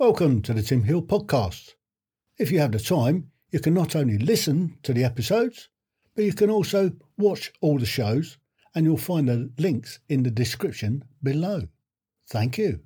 [0.00, 1.74] Welcome to the Tim Hill podcast.
[2.38, 5.68] If you have the time, you can not only listen to the episodes,
[6.16, 8.38] but you can also watch all the shows,
[8.74, 11.68] and you'll find the links in the description below.
[12.30, 12.80] Thank you.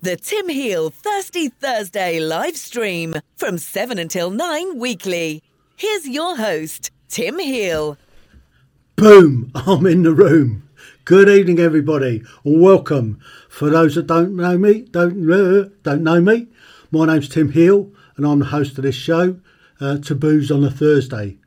[0.00, 5.42] The Tim Heal Thirsty Thursday live stream from 7 until 9 weekly.
[5.76, 7.98] Here's your host, Tim Heal.
[8.96, 9.52] Boom!
[9.54, 10.65] I'm in the room.
[11.06, 12.24] Good evening, everybody.
[12.44, 13.20] And welcome.
[13.48, 16.48] For those that don't know me, don't uh, don't know me,
[16.90, 19.38] my name's Tim Heal, and I'm the host of this show,
[19.80, 21.38] uh, Taboos on a Thursday.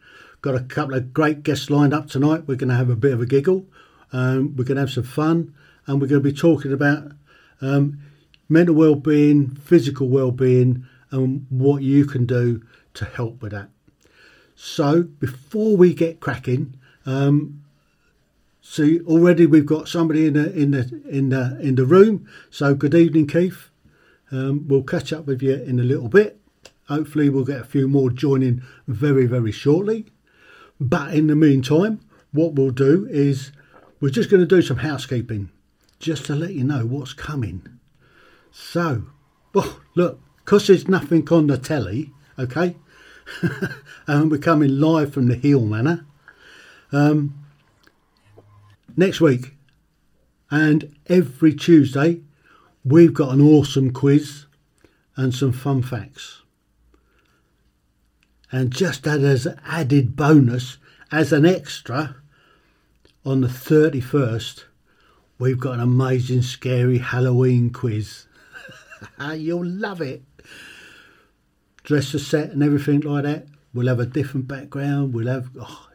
[0.42, 2.48] Got a couple of great guests lined up tonight.
[2.48, 3.66] We're going to have a bit of a giggle.
[4.14, 5.54] Um, we're going to have some fun,
[5.88, 7.12] and we're going to be talking about
[7.60, 8.00] um,
[8.48, 12.64] mental well-being, physical well-being, and what you can do
[12.94, 13.68] to help with that.
[14.56, 17.62] So before we get cracking, um,
[18.70, 22.28] see already we've got somebody in the in the in the in the room.
[22.52, 23.70] So good evening, Keith.
[24.32, 26.40] Um, we'll catch up with you in a little bit.
[26.88, 30.06] Hopefully, we'll get a few more joining very very shortly.
[30.80, 32.00] But in the meantime,
[32.32, 33.52] what we'll do is
[34.00, 35.50] we're just going to do some housekeeping,
[36.00, 37.68] just to let you know what's coming.
[38.52, 39.04] So,
[39.56, 42.76] oh, look, because there's nothing on the telly, okay,
[44.08, 46.06] and we're coming live from the Heal Manor
[46.92, 47.49] um,
[49.00, 49.54] next week.
[50.52, 52.22] And every Tuesday,
[52.84, 54.46] we've got an awesome quiz
[55.16, 56.42] and some fun facts.
[58.52, 60.78] And just as an added bonus,
[61.12, 62.16] as an extra,
[63.26, 64.64] on the 31st,
[65.38, 68.26] we've got an amazing, scary Halloween quiz.
[69.34, 70.24] You'll love it.
[71.84, 73.48] Dress the set and everything like that.
[73.74, 75.14] We'll have a different background.
[75.14, 75.89] We'll have oh,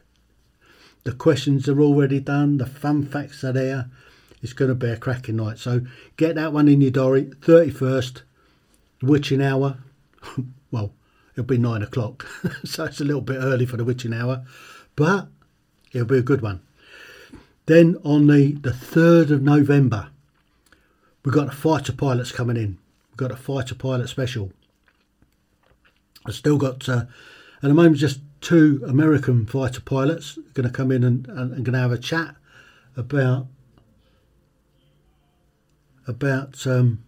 [1.05, 2.57] the questions are already done.
[2.57, 3.89] The fun facts are there.
[4.41, 5.59] It's going to be a cracking night.
[5.59, 5.81] So
[6.17, 7.25] get that one in your diary.
[7.25, 8.23] 31st,
[9.01, 9.77] witching hour.
[10.71, 10.91] well,
[11.33, 12.27] it'll be nine o'clock.
[12.65, 14.43] so it's a little bit early for the witching hour.
[14.95, 15.27] But
[15.93, 16.61] it'll be a good one.
[17.67, 20.09] Then on the, the 3rd of November,
[21.23, 22.79] we've got the fighter pilots coming in.
[23.11, 24.51] We've got a fighter pilot special.
[26.25, 27.05] I've still got, uh,
[27.61, 31.51] at the moment, just two American fighter pilots are going to come in and, and,
[31.51, 32.35] and going to have a chat
[32.95, 33.47] about
[36.07, 37.03] about um,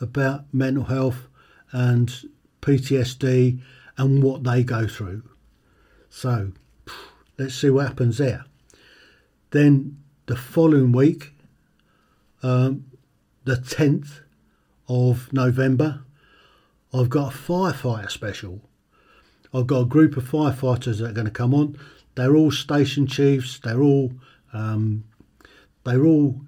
[0.00, 1.28] about mental health
[1.70, 2.24] and
[2.60, 3.60] PTSD
[3.96, 5.22] and what they go through.
[6.10, 6.50] So
[7.38, 8.44] let's see what happens there.
[9.52, 11.34] Then the following week,
[12.42, 12.86] um,
[13.44, 14.22] the 10th
[14.88, 16.00] of November,
[16.92, 18.60] I've got a firefighter special.
[19.54, 21.78] I've got a group of firefighters that are going to come on.
[22.16, 23.58] They're all station chiefs.
[23.58, 24.12] They're all
[24.52, 25.04] um,
[25.84, 26.40] they're all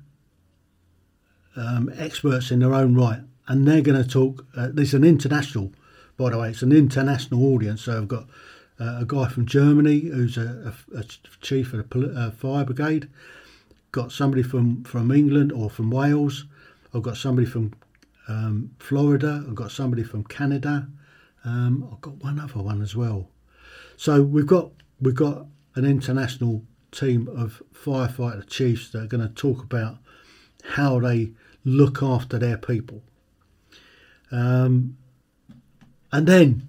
[1.56, 4.44] um, experts in their own right, and they're going to talk.
[4.56, 5.72] Uh, there's an international,
[6.16, 7.82] by the way, it's an international audience.
[7.82, 8.26] So I've got
[8.80, 11.04] uh, a guy from Germany who's a, a, a
[11.40, 13.08] chief of the uh, fire brigade.
[13.92, 16.44] Got somebody from from England or from Wales.
[16.94, 17.72] I've got somebody from
[18.28, 19.44] um, Florida.
[19.46, 20.88] I've got somebody from Canada.
[21.46, 23.30] Um, I've got one other one as well.
[23.96, 25.46] So we've got we've got
[25.76, 29.98] an international team of firefighter chiefs that are going to talk about
[30.70, 31.30] how they
[31.64, 33.02] look after their people.
[34.32, 34.96] Um,
[36.12, 36.68] and then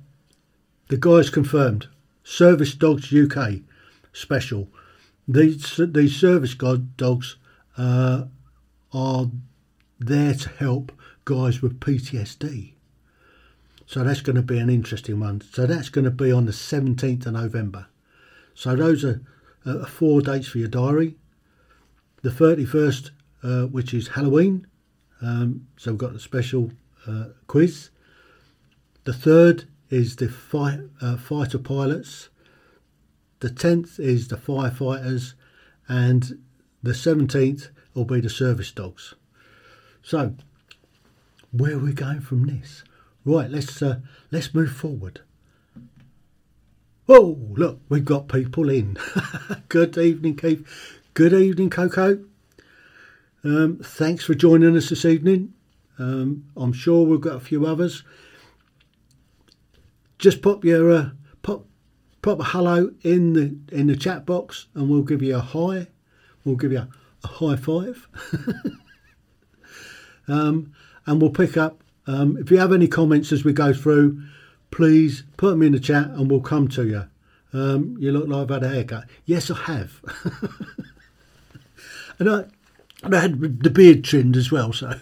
[0.90, 1.88] the guys confirmed
[2.24, 3.62] Service Dogs UK
[4.14, 4.68] special.
[5.28, 7.38] These these service dogs
[7.78, 8.26] uh,
[8.94, 9.26] are
[10.00, 10.92] there to help
[11.26, 12.77] guys with PTSD.
[13.88, 15.42] So that's going to be an interesting one.
[15.54, 17.88] So that's going to be on the 17th of November.
[18.54, 19.22] So those are
[19.66, 21.16] uh, four dates for your diary.
[22.22, 23.12] The 31st,
[23.44, 24.68] uh, which is Halloween.
[25.22, 26.72] Um, so we've got the special
[27.08, 27.90] uh, quiz.
[29.06, 32.28] The third is the fight, uh, fighter pilots.
[33.40, 35.34] The 10th is the firefighters.
[35.88, 36.44] And
[36.84, 39.16] the 17th will be the service dogs.
[40.04, 40.36] So,
[41.52, 42.84] where are we going from this?
[43.28, 44.00] Right, let's uh,
[44.32, 45.20] let's move forward.
[47.10, 48.98] Oh, look, we've got people in.
[49.68, 50.66] Good evening, Keith.
[51.14, 52.24] Good evening, Coco.
[53.44, 55.54] Um, thanks for joining us this evening.
[56.00, 58.06] Um, I'm sure we've got a few others.
[60.18, 61.10] Just pop your uh,
[61.44, 61.66] pop
[62.22, 65.88] pop a hello in the in the chat box, and we'll give you a hi.
[66.46, 66.90] We'll give you a,
[67.26, 68.08] a high five,
[70.30, 70.72] um,
[71.06, 74.22] and we'll pick up um, if you have any comments as we go through,
[74.72, 77.04] please put them in the chat and we'll come to you.
[77.54, 79.06] Um, you look like I've had a haircut.
[79.26, 80.02] Yes, I have.
[82.20, 82.46] and I,
[83.04, 84.74] And I had the beard trimmed as well.
[84.74, 85.00] So,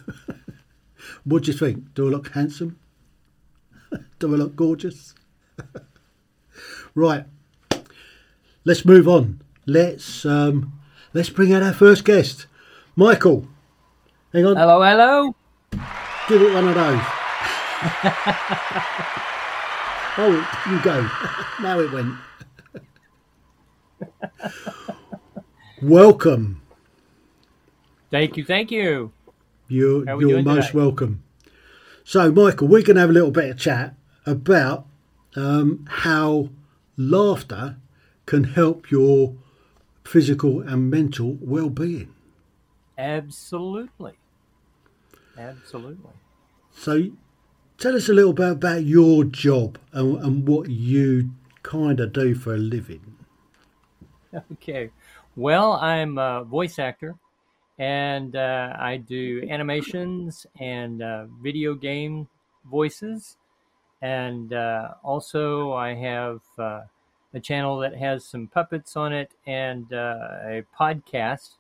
[1.24, 1.94] what do you think?
[1.94, 2.80] Do I look handsome?
[4.19, 5.13] do I look gorgeous?
[6.94, 7.25] right.
[8.63, 9.42] Let's move on.
[9.66, 10.80] Let's um,
[11.13, 12.48] let's bring out our first guest,
[12.96, 13.48] Michael.
[14.34, 14.56] Hang on.
[14.57, 16.02] Hello, hello.
[16.27, 17.01] Give it one of those.
[20.18, 21.07] oh, you go.
[21.62, 22.16] now it went.
[25.83, 26.62] Welcome.
[28.10, 29.12] Thank you, thank you.
[29.68, 30.80] You're, you're most today?
[30.80, 31.24] welcome.
[32.04, 33.95] So, Michael, we're going to have a little bit of chat
[34.25, 34.88] about
[35.36, 36.50] um, how
[36.98, 37.78] laughter
[38.25, 39.36] can help your
[40.04, 42.13] physical and mental well-being.
[42.98, 44.13] Absolutely.
[45.37, 46.11] Absolutely.
[46.71, 47.11] So,
[47.77, 51.31] tell us a little bit about your job and, and what you
[51.63, 53.01] kind of do for a living.
[54.51, 54.91] Okay.
[55.37, 57.15] Well, I'm a voice actor
[57.77, 62.27] and uh, I do animations and uh, video game
[62.69, 63.37] voices.
[64.01, 66.81] And uh, also, I have uh,
[67.33, 71.55] a channel that has some puppets on it and uh, a podcast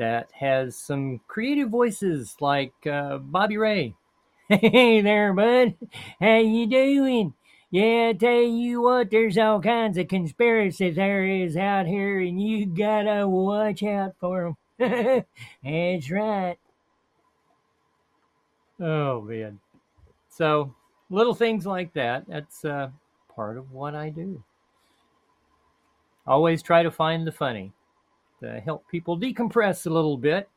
[0.00, 3.94] that has some creative voices like uh, Bobby Ray.
[4.48, 5.76] Hey there, bud.
[6.18, 7.34] How you doing?
[7.70, 13.28] Yeah, tell you what, there's all kinds of conspiracy theories out here, and you gotta
[13.28, 15.24] watch out for them.
[15.62, 16.56] That's right.
[18.80, 19.60] Oh man.
[20.30, 20.74] So
[21.10, 22.24] little things like that.
[22.26, 22.88] That's uh,
[23.36, 24.42] part of what I do.
[26.26, 27.72] Always try to find the funny
[28.40, 30.48] to help people decompress a little bit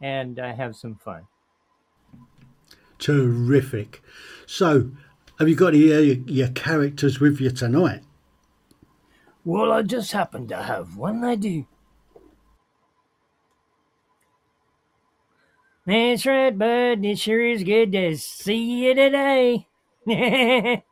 [0.00, 1.26] and uh, have some fun.
[2.98, 4.02] Terrific.
[4.46, 4.90] So,
[5.38, 8.02] have you got any uh, your characters with you tonight?
[9.44, 11.66] Well, I just happen to have one, I do.
[15.86, 17.04] That's right, bud.
[17.04, 19.66] It sure is good to see you today.
[20.08, 20.82] I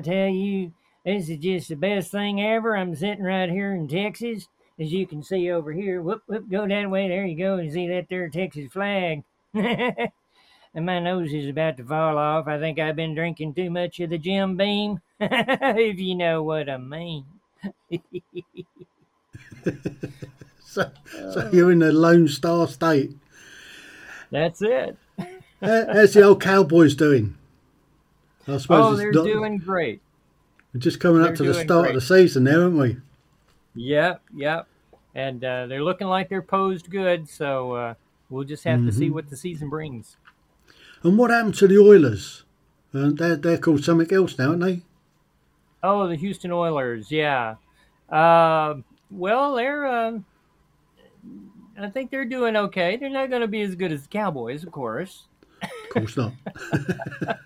[0.00, 0.72] tell you,
[1.04, 2.76] this is just the best thing ever.
[2.76, 4.48] I'm sitting right here in Texas,
[4.80, 6.00] as you can see over here.
[6.02, 7.08] Whoop, whoop, go that way.
[7.08, 7.56] There you go.
[7.56, 9.22] And see that there Texas flag.
[9.54, 10.10] and
[10.74, 12.48] my nose is about to fall off.
[12.48, 16.68] I think I've been drinking too much of the Jim Beam, if you know what
[16.68, 17.24] I mean.
[20.62, 20.88] So,
[21.32, 23.10] so you're in the Lone Star State.
[24.30, 24.96] That's it.
[25.60, 27.36] How's the old Cowboys doing?
[28.46, 30.00] I suppose Oh, they're not- doing great.
[30.72, 32.96] we're just coming up they're to the start of the season now, aren't we?
[33.74, 34.66] Yep, yep.
[35.14, 37.94] And uh, they're looking like they're posed good, so uh,
[38.28, 40.16] we'll just have to see what the season brings.
[41.02, 42.44] And what happened to the Oilers?
[42.94, 44.82] Uh, they're, they're called something else now, aren't they?
[45.82, 47.56] Oh, the Houston Oilers, yeah.
[48.08, 48.76] Uh,
[49.10, 49.86] well, they're.
[49.86, 50.18] Uh,
[51.78, 52.96] I think they're doing okay.
[52.96, 55.26] They're not going to be as good as the Cowboys, of course.
[55.62, 56.32] Of course not.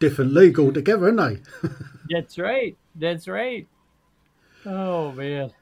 [0.00, 1.68] Different league altogether, aren't they?
[2.10, 2.76] That's right.
[2.96, 3.68] That's right.
[4.64, 5.52] Oh man.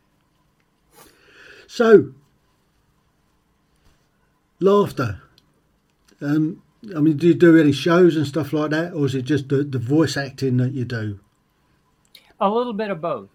[1.66, 2.12] So,
[4.58, 5.22] laughter.
[6.20, 6.62] Um,
[6.94, 9.48] I mean, do you do any shows and stuff like that, or is it just
[9.48, 11.20] the, the voice acting that you do?
[12.40, 13.28] A little bit of both.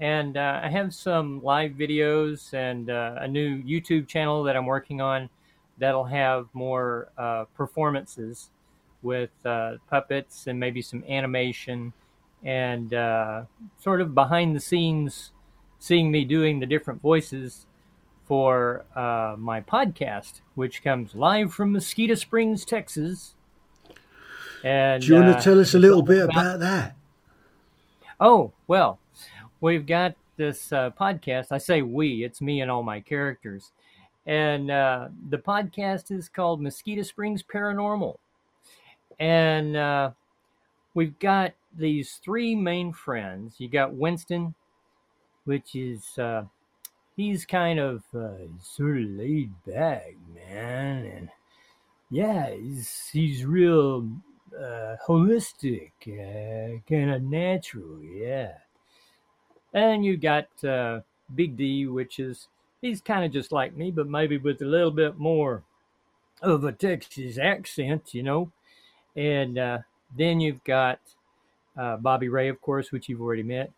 [0.00, 4.66] And uh, I have some live videos and uh, a new YouTube channel that I'm
[4.66, 5.28] working on
[5.78, 8.50] that'll have more uh, performances
[9.02, 11.92] with uh, puppets and maybe some animation
[12.44, 13.42] and uh,
[13.78, 15.32] sort of behind the scenes,
[15.78, 17.66] seeing me doing the different voices
[18.26, 23.34] for uh, my podcast, which comes live from Mosquito Springs, Texas.
[24.62, 26.96] And Do you want uh, to tell us a little bit about- about that?
[28.20, 28.98] Oh, well,
[29.60, 31.48] we've got this uh, podcast.
[31.50, 33.72] I say we, it's me and all my characters.
[34.26, 38.16] And uh, the podcast is called Mosquito Springs Paranormal.
[39.18, 40.10] And uh,
[40.94, 43.56] we've got these three main friends.
[43.58, 44.54] You got Winston,
[45.44, 46.44] which is, uh,
[47.16, 51.04] he's kind of uh, sort of laid back, man.
[51.06, 51.28] And
[52.10, 54.08] yeah, he's, he's real
[54.56, 58.52] uh, holistic, uh, kind of natural, yeah.
[59.72, 61.00] And you got uh,
[61.34, 62.48] Big D, which is
[62.80, 65.64] he's kind of just like me, but maybe with a little bit more
[66.42, 68.52] of a Texas accent, you know.
[69.16, 69.78] And uh,
[70.16, 71.00] then you've got
[71.76, 73.72] uh, Bobby Ray, of course, which you've already met.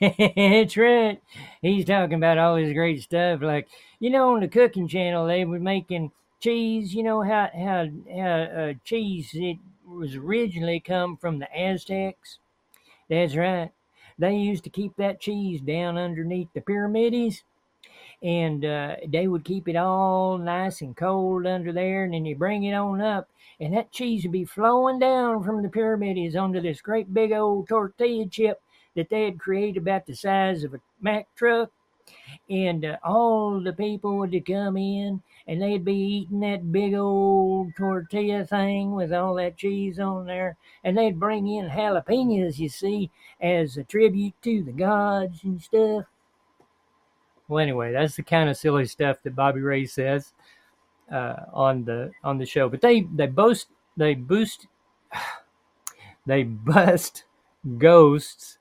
[0.00, 1.20] Right.
[1.62, 3.68] He's talking about all this great stuff, like
[4.00, 6.94] you know, on the cooking channel they were making cheese.
[6.94, 12.38] You know how how how uh, cheese it was originally come from the Aztecs.
[13.08, 13.70] That's right.
[14.18, 17.42] They used to keep that cheese down underneath the pyramids,
[18.24, 22.34] and uh, they would keep it all nice and cold under there, and then you
[22.34, 23.28] bring it on up,
[23.60, 27.68] and that cheese would be flowing down from the pyramids onto this great big old
[27.68, 28.62] tortilla chip
[28.96, 31.70] that they had created about the size of a Mack truck.
[32.48, 37.74] And uh, all the people would come in and they'd be eating that big old
[37.76, 40.56] tortilla thing with all that cheese on there.
[40.82, 46.04] And they'd bring in jalapenos, you see, as a tribute to the gods and stuff.
[47.48, 50.32] Well, anyway, that's the kind of silly stuff that Bobby Ray says
[51.12, 52.68] uh, on the on the show.
[52.68, 54.66] But they they boast they boost
[56.26, 57.24] they bust
[57.78, 58.58] ghosts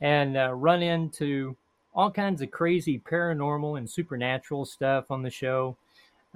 [0.00, 1.56] and uh, run into
[1.94, 5.76] all kinds of crazy paranormal and supernatural stuff on the show.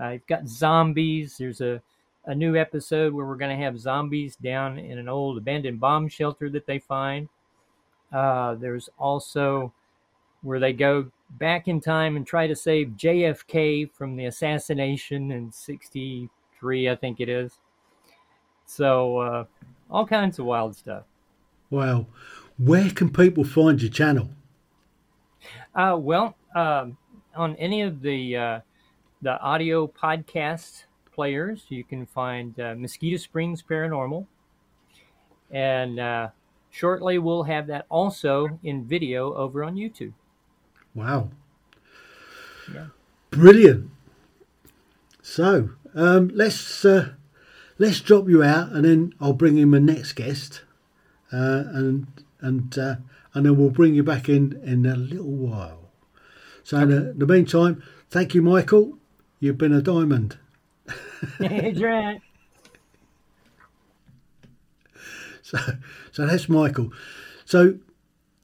[0.00, 1.36] Uh, you've got zombies.
[1.36, 1.82] There's a
[2.26, 6.08] a new episode where we're going to have zombies down in an old abandoned bomb
[6.08, 7.28] shelter that they find.
[8.12, 9.72] Uh, there's also
[10.42, 15.50] where they go back in time and try to save JFK from the assassination in
[15.50, 17.58] 63, I think it is.
[18.66, 19.44] So, uh,
[19.90, 21.04] all kinds of wild stuff.
[21.70, 22.06] Wow.
[22.58, 24.30] Where can people find your channel?
[25.74, 26.96] Uh, well, um,
[27.34, 28.60] on any of the uh,
[29.22, 30.84] the audio podcast
[31.14, 34.26] players, you can find uh, Mosquito Springs Paranormal,
[35.50, 36.28] and uh,
[36.70, 40.12] shortly we'll have that also in video over on YouTube.
[40.94, 41.30] Wow.
[42.72, 42.86] Yeah.
[43.30, 43.90] Brilliant.
[45.22, 47.10] So um, let's uh,
[47.78, 50.62] let's drop you out, and then I'll bring in my next guest,
[51.32, 52.06] uh, and
[52.40, 52.96] and uh,
[53.34, 55.90] and then we'll bring you back in in a little while.
[56.64, 58.98] So in the, in the meantime, thank you, Michael.
[59.40, 60.38] You've been a diamond.
[61.38, 62.20] That's right.
[65.44, 65.58] So
[66.12, 66.92] so that's Michael.
[67.44, 67.78] So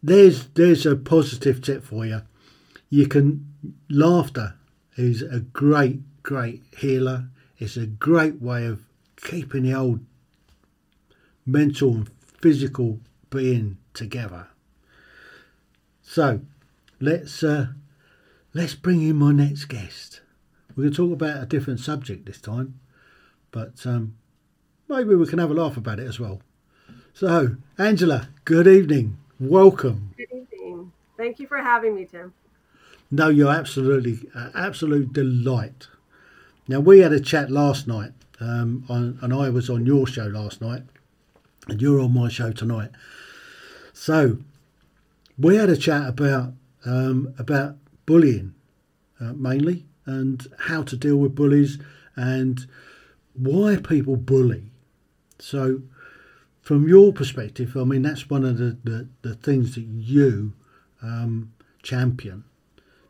[0.02, 2.20] there's there's a positive tip for you.
[2.90, 3.52] You can
[3.88, 4.54] laughter
[4.96, 7.28] is a great great healer.
[7.58, 8.84] It's a great way of
[9.16, 10.00] keeping the old
[11.44, 14.48] mental and physical being together.
[16.02, 16.40] So
[17.00, 17.68] let's uh,
[18.54, 20.20] let's bring in my next guest.
[20.76, 22.78] We're going to talk about a different subject this time,
[23.50, 24.14] but um,
[24.88, 26.40] maybe we can have a laugh about it as well.
[27.12, 29.18] So, Angela, good evening.
[29.40, 30.14] Welcome.
[30.16, 30.92] Good evening.
[31.16, 32.32] Thank you for having me, Tim.
[33.10, 35.88] No, you're absolutely, uh, absolute delight.
[36.66, 40.26] Now, we had a chat last night, um, on, and I was on your show
[40.26, 40.82] last night,
[41.68, 42.90] and you're on my show tonight.
[43.94, 44.38] So,
[45.38, 46.52] we had a chat about
[46.84, 48.54] um, about bullying,
[49.20, 51.78] uh, mainly, and how to deal with bullies,
[52.16, 52.66] and
[53.34, 54.70] why people bully.
[55.38, 55.82] So,
[56.60, 60.52] from your perspective, I mean, that's one of the, the, the things that you
[61.02, 62.44] um, champion.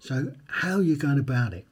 [0.00, 1.66] So, how are you going about it?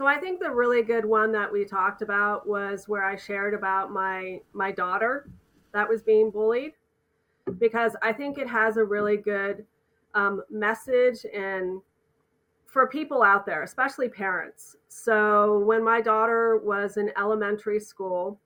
[0.00, 3.52] So I think the really good one that we talked about was where I shared
[3.52, 5.28] about my my daughter
[5.74, 6.72] that was being bullied
[7.58, 9.66] because I think it has a really good
[10.14, 11.82] um, message and
[12.66, 14.76] for people out there, especially parents.
[14.88, 18.40] So when my daughter was in elementary school,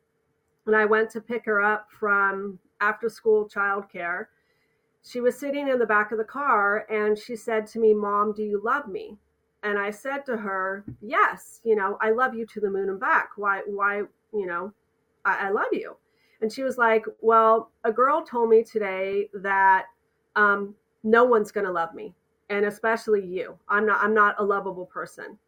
[0.66, 4.26] and I went to pick her up from after school childcare,
[5.06, 8.32] she was sitting in the back of the car and she said to me, Mom,
[8.32, 9.18] do you love me?
[9.62, 13.00] And I said to her, Yes, you know, I love you to the moon and
[13.00, 13.30] back.
[13.36, 14.72] Why, why, you know,
[15.24, 15.96] I, I love you.
[16.40, 19.86] And she was like, Well, a girl told me today that
[20.36, 22.14] um, no one's going to love me,
[22.48, 23.56] and especially you.
[23.68, 24.02] I'm not.
[24.02, 25.38] I'm not a lovable person.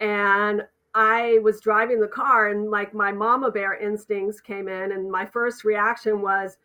[0.00, 0.62] And
[0.94, 5.24] I was driving the car, and like my mama bear instincts came in, and my
[5.24, 6.58] first reaction was,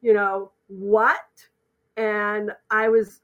[0.00, 1.20] you know, what?
[1.96, 3.20] And I was,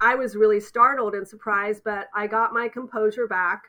[0.00, 3.64] I was really startled and surprised, but I got my composure back.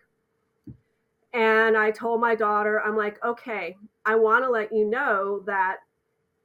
[1.33, 3.75] And I told my daughter, I'm like, okay,
[4.05, 5.77] I want to let you know that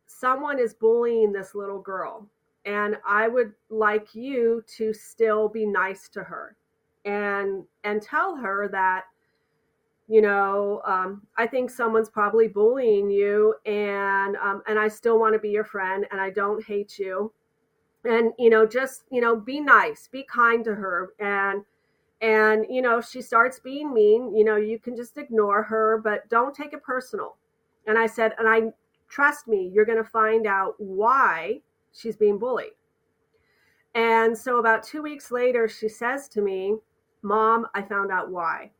[0.06, 2.26] someone is bullying this little girl.
[2.64, 6.56] And I would like you to still be nice to her
[7.04, 9.04] and and tell her that
[10.08, 15.32] you know um, i think someone's probably bullying you and um, and i still want
[15.32, 17.32] to be your friend and i don't hate you
[18.04, 21.12] and you know just you know be nice be kind to her.
[21.18, 21.64] And
[22.20, 26.28] and you know she starts being mean you know you can just ignore her but
[26.28, 27.36] don't take it personal.
[27.86, 28.72] And i said and i
[29.08, 31.60] trust me you're going to find out why
[31.92, 32.72] she's being bullied.
[33.94, 36.76] And so about two weeks later she says to me
[37.22, 38.70] mom i found out why.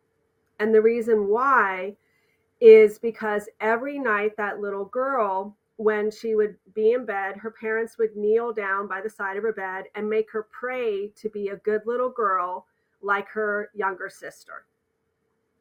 [0.59, 1.97] And the reason why
[2.61, 7.97] is because every night that little girl when she would be in bed, her parents
[7.97, 11.49] would kneel down by the side of her bed and make her pray to be
[11.49, 12.67] a good little girl
[13.01, 14.67] like her younger sister.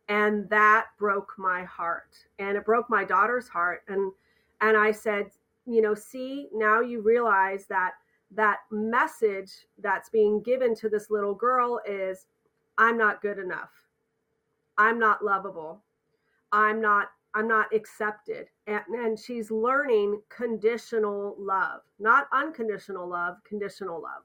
[0.10, 2.18] And that broke my heart.
[2.38, 3.84] And it broke my daughter's heart.
[3.88, 4.12] And
[4.60, 5.32] and I said,
[5.66, 7.94] you know, see, now you realize that
[8.32, 12.26] that message that's being given to this little girl is
[12.78, 13.72] I'm not good enough.
[14.78, 15.82] I'm not lovable.
[16.52, 18.48] I'm not I'm not accepted.
[18.68, 24.24] And, and she's learning conditional love, not unconditional love, conditional love.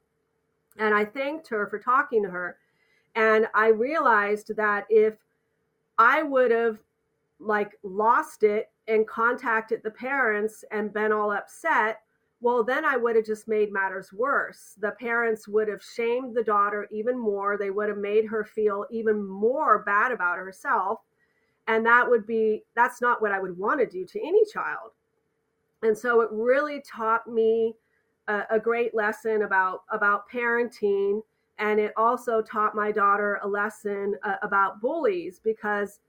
[0.78, 2.58] And I thanked her for talking to her.
[3.14, 5.14] And I realized that if
[5.98, 6.78] I would have
[7.38, 12.00] like lost it and contacted the parents and been all upset,
[12.40, 14.74] well, then I would have just made matters worse.
[14.80, 17.56] The parents would have shamed the daughter even more.
[17.56, 21.00] They would have made her feel even more bad about herself
[21.66, 24.90] and that would be that's not what i would want to do to any child.
[25.82, 27.74] And so it really taught me
[28.26, 31.20] a, a, great lesson about about parenting.
[31.58, 36.00] And it also taught my daughter a lesson uh, about bullies because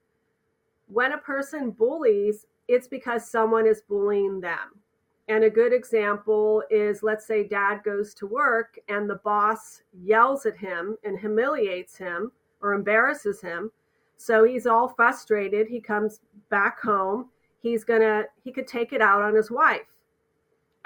[0.88, 4.80] when a person bullies it's because someone is bullying them.
[5.28, 10.46] And a good example is let's say dad goes to work and the boss yells
[10.46, 12.32] at him and humiliates him
[12.62, 13.72] or embarrasses him
[14.18, 15.68] so he's all frustrated.
[15.68, 17.30] He comes back home.
[17.62, 19.88] He's to, he could take it out on his wife.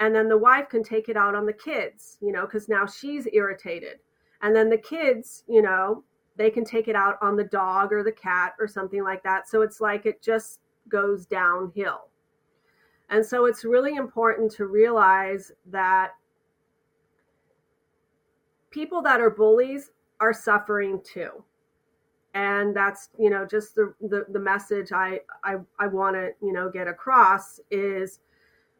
[0.00, 2.86] And then the wife can take it out on the kids, you know, because now
[2.86, 3.98] she's irritated.
[4.42, 6.02] And then the kids, you know,
[6.36, 9.48] they can take it out on the dog or the cat or something like that.
[9.48, 12.08] So it's like it just goes downhill.
[13.10, 16.12] And so it's really important to realize that
[18.70, 21.44] people that are bullies are suffering too
[22.34, 26.52] and that's you know just the the, the message i i, I want to you
[26.52, 28.20] know get across is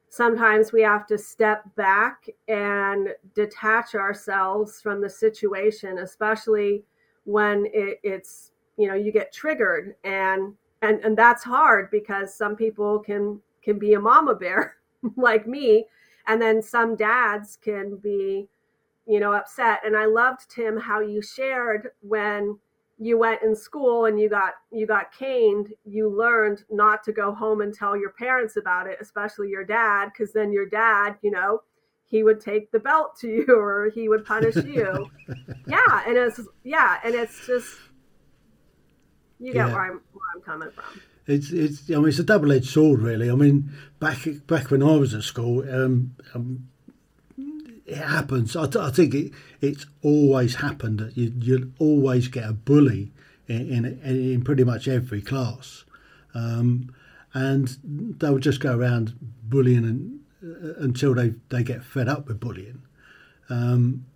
[0.09, 6.85] sometimes we have to step back and detach ourselves from the situation especially
[7.25, 9.95] when it, it's you know you get triggered.
[10.05, 14.77] And and and that's hard because some people can can be a mama bear
[15.17, 15.87] like me.
[16.27, 18.49] And then some dads can be
[19.07, 19.81] you know upset.
[19.85, 22.59] And i loved tim how you shared when
[23.03, 27.33] you went in school and you got you got caned you learned not to go
[27.33, 31.31] home and tell your parents about it especially your dad because then your dad you
[31.31, 31.63] know
[32.05, 35.11] he would take the belt to you or he would punish you
[35.67, 37.75] yeah and it's yeah and it's just
[39.39, 39.73] you get yeah.
[39.73, 43.01] where i'm where i'm coming from it's it's I mean it's a double edged sword
[43.01, 43.31] really.
[43.31, 46.70] I mean back back when I was at school, um, um,
[47.91, 48.55] it happens.
[48.55, 53.11] I, I think it, it's always happened that you, you always get a bully
[53.49, 55.85] in, in, in pretty much every class.
[56.33, 56.95] Um,
[57.35, 57.77] and
[58.19, 62.83] they'll just go around bullying and, uh, until they, they get fed up with bullying.
[63.49, 64.07] Um,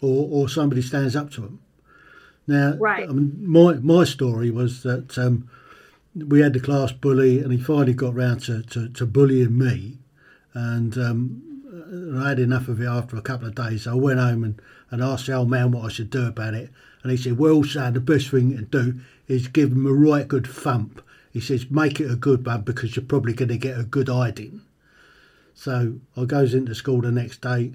[0.00, 1.60] or, or somebody stands up to them.
[2.46, 3.08] Now, right.
[3.08, 5.48] I mean, my, my story was that um,
[6.16, 9.98] we had the class bully and he finally got round to, to, to bullying me.
[10.52, 11.49] And um,
[11.92, 13.82] I had enough of it after a couple of days.
[13.82, 16.54] So I went home and, and asked the old man what I should do about
[16.54, 16.70] it.
[17.02, 20.28] And he said, Well, son, the best thing to do is give him a right
[20.28, 21.02] good thump.
[21.32, 24.08] He says, Make it a good one because you're probably going to get a good
[24.08, 24.60] hiding.
[25.54, 27.72] So I goes into school the next day.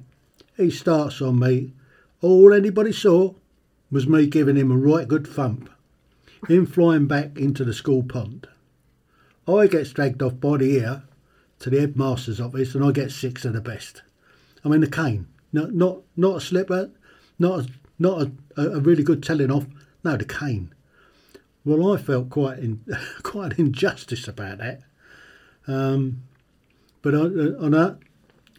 [0.55, 1.73] He starts on me.
[2.21, 3.33] All anybody saw
[3.91, 5.69] was me giving him a right good thump.
[6.47, 8.47] Him flying back into the school pond.
[9.47, 11.03] I get dragged off by the ear
[11.59, 14.01] to the headmaster's office and I get six of the best.
[14.65, 16.89] I mean, the cane, not not not a slipper,
[17.37, 17.67] not a,
[17.99, 19.67] not a, a really good telling off.
[20.03, 20.73] No, the cane.
[21.63, 22.81] Well, I felt quite in,
[23.23, 24.81] quite injustice about that.
[25.67, 26.23] Um,
[27.01, 27.97] but on, on a,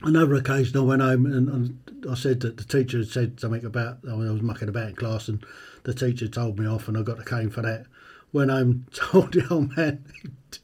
[0.02, 3.64] another occasion, I went home and, and, I said that the teacher had said something
[3.64, 5.44] about I, I was mucking about in class, and
[5.82, 7.86] the teacher told me off, and I got the cane for that.
[8.32, 10.04] Went home, told the old man,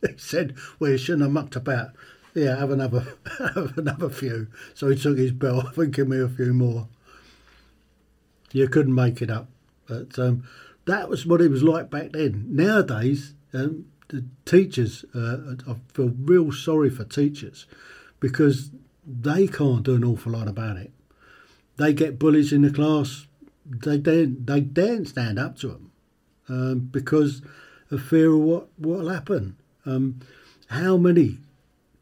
[0.00, 1.90] he said, "Well, you shouldn't have mucked about."
[2.34, 3.06] Yeah, have another
[3.38, 4.48] have another few.
[4.74, 6.88] So he took his bill off and gave me a few more.
[8.52, 9.48] You couldn't make it up,
[9.88, 10.44] but um,
[10.86, 12.46] that was what it was like back then.
[12.48, 17.66] Nowadays, um, the teachers, uh, I feel real sorry for teachers
[18.20, 18.70] because
[19.06, 20.92] they can't do an awful lot about it.
[21.76, 23.26] They get bullies in the class.
[23.64, 25.92] They daren't, they daren't stand up to them
[26.48, 27.42] um, because
[27.90, 29.56] of fear of what what will happen.
[29.86, 30.20] Um,
[30.68, 31.38] how many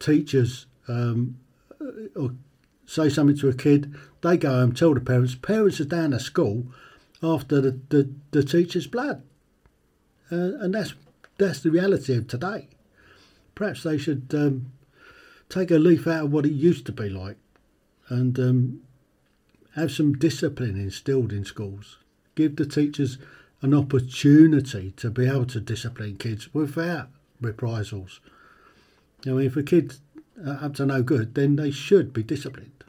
[0.01, 1.37] teachers um,
[2.15, 2.31] or
[2.85, 5.35] say something to a kid, they go home, tell the parents.
[5.35, 6.65] Parents are down at school
[7.23, 9.23] after the, the, the teacher's blood.
[10.31, 10.93] Uh, and that's
[11.37, 12.67] that's the reality of today.
[13.55, 14.71] Perhaps they should um,
[15.49, 17.37] take a leaf out of what it used to be like
[18.09, 18.81] and um,
[19.75, 21.97] have some discipline instilled in schools.
[22.35, 23.17] give the teachers
[23.61, 27.09] an opportunity to be able to discipline kids without
[27.39, 28.19] reprisals.
[29.25, 30.01] I mean, if a kid's
[30.45, 32.83] up to no good, then they should be disciplined.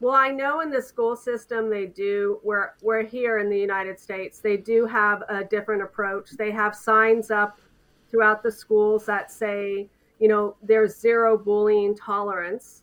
[0.00, 2.38] Well, I know in the school system they do.
[2.44, 4.38] We're we're here in the United States.
[4.38, 6.30] They do have a different approach.
[6.30, 7.60] They have signs up
[8.08, 9.88] throughout the schools that say,
[10.20, 12.82] you know, there's zero bullying tolerance,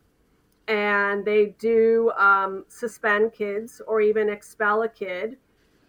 [0.68, 5.38] and they do um, suspend kids or even expel a kid,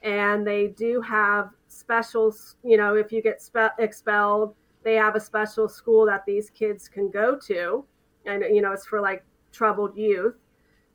[0.03, 2.33] and they do have special.
[2.63, 4.55] You know, if you get spe- expelled,
[4.87, 7.85] they have a special school that these kids can go to,
[8.25, 10.37] and you know, it's for like troubled youth.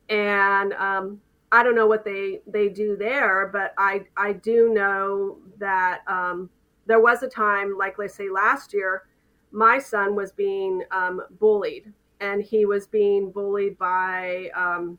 [0.08, 1.20] And um,
[1.52, 6.48] I don't know what they they do there, but I I do know that um,
[6.86, 9.02] there was a time, like let's say last year,
[9.50, 14.96] my son was being um, bullied, and he was being bullied by um,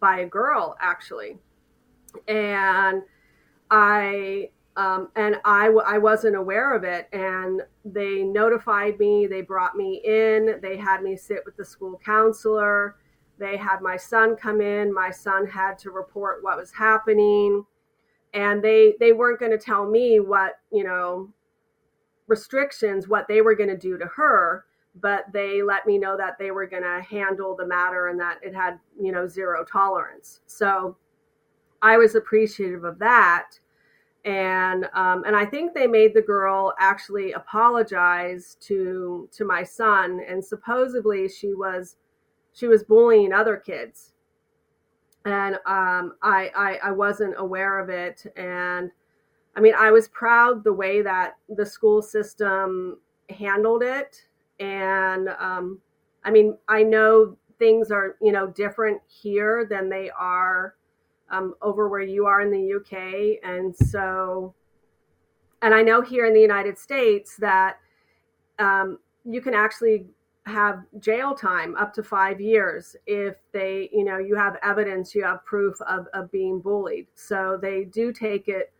[0.00, 1.36] by a girl actually,
[2.26, 3.02] and
[3.70, 7.08] I um, and I, I wasn't aware of it.
[7.12, 12.00] And they notified me, they brought me in, they had me sit with the school
[12.04, 12.96] counselor.
[13.38, 14.94] They had my son come in.
[14.94, 17.64] My son had to report what was happening.
[18.32, 21.32] And they, they weren't going to tell me what, you know,
[22.26, 24.64] restrictions, what they were going to do to her,
[25.00, 28.38] but they let me know that they were going to handle the matter and that
[28.42, 30.40] it had, you know, zero tolerance.
[30.46, 30.96] So
[31.82, 33.58] I was appreciative of that
[34.24, 40.20] and um, and I think they made the girl actually apologize to to my son,
[40.26, 41.96] and supposedly she was
[42.54, 44.12] she was bullying other kids.
[45.26, 48.26] And um, I, I i wasn't aware of it.
[48.36, 48.90] And
[49.56, 54.26] i mean i was proud the way that the school system handled it.
[54.58, 55.80] And um,
[56.24, 60.74] i mean i know things are you know different here than they are
[61.30, 62.92] um, over where you are in the uk
[63.42, 64.54] and so
[65.62, 67.78] and i know here in the united states that
[68.58, 70.06] um, you can actually
[70.46, 75.24] have jail time up to five years if they, you know, you have evidence, you
[75.24, 77.06] have proof of, of being bullied.
[77.14, 78.70] So they do take it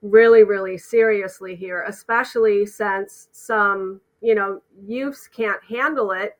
[0.00, 6.38] really, really seriously here, especially since some, you know, youths can't handle it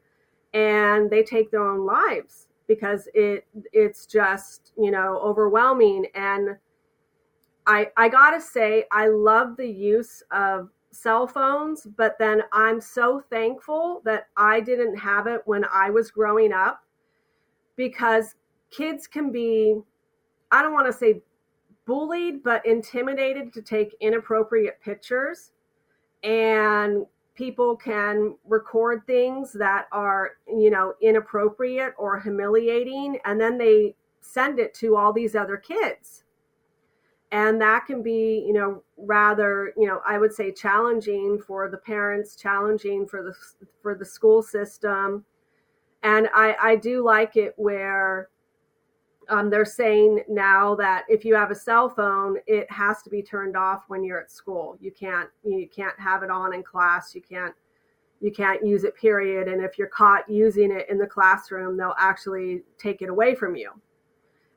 [0.54, 6.06] and they take their own lives because it it's just, you know, overwhelming.
[6.14, 6.50] And
[7.66, 13.24] I I gotta say, I love the use of cell phones, but then I'm so
[13.28, 16.80] thankful that I didn't have it when I was growing up
[17.74, 18.36] because
[18.70, 19.74] kids can be,
[20.52, 21.22] I don't want to say
[21.86, 25.50] bullied, but intimidated to take inappropriate pictures.
[26.22, 27.04] And
[27.40, 33.18] people can record things that are, you know, inappropriate or humiliating.
[33.24, 36.24] And then they send it to all these other kids
[37.32, 41.76] and that can be you know rather you know i would say challenging for the
[41.76, 43.32] parents challenging for the
[43.80, 45.24] for the school system
[46.02, 48.28] and i i do like it where
[49.30, 53.22] um, they're saying now that if you have a cell phone it has to be
[53.22, 54.76] turned off when you're at school.
[54.80, 57.14] You can't you can't have it on in class.
[57.14, 57.54] You can't
[58.20, 59.48] you can't use it period.
[59.48, 63.56] And if you're caught using it in the classroom they'll actually take it away from
[63.56, 63.70] you.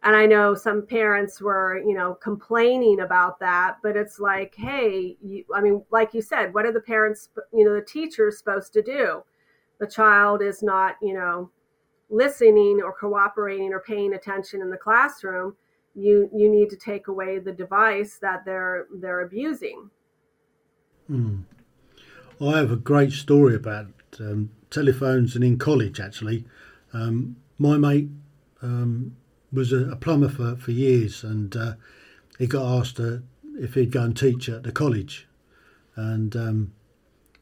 [0.02, 5.16] And i know some parents were you know complaining about that but it's like hey
[5.22, 8.74] you, i mean like you said what are the parents you know the teachers supposed
[8.74, 9.24] to do?
[9.80, 11.52] The child is not you know
[12.14, 15.56] listening or cooperating or paying attention in the classroom
[15.96, 19.90] you you need to take away the device that they're they're abusing.
[21.10, 21.44] Mm.
[22.42, 23.88] i have a great story about
[24.20, 26.46] um, telephones and in college actually.
[26.94, 28.10] Um, my mate
[28.62, 29.16] um,
[29.52, 31.74] was a, a plumber for, for years, and uh,
[32.38, 33.18] he got asked uh,
[33.56, 35.28] if he'd go and teach at the college,
[35.96, 36.74] and um,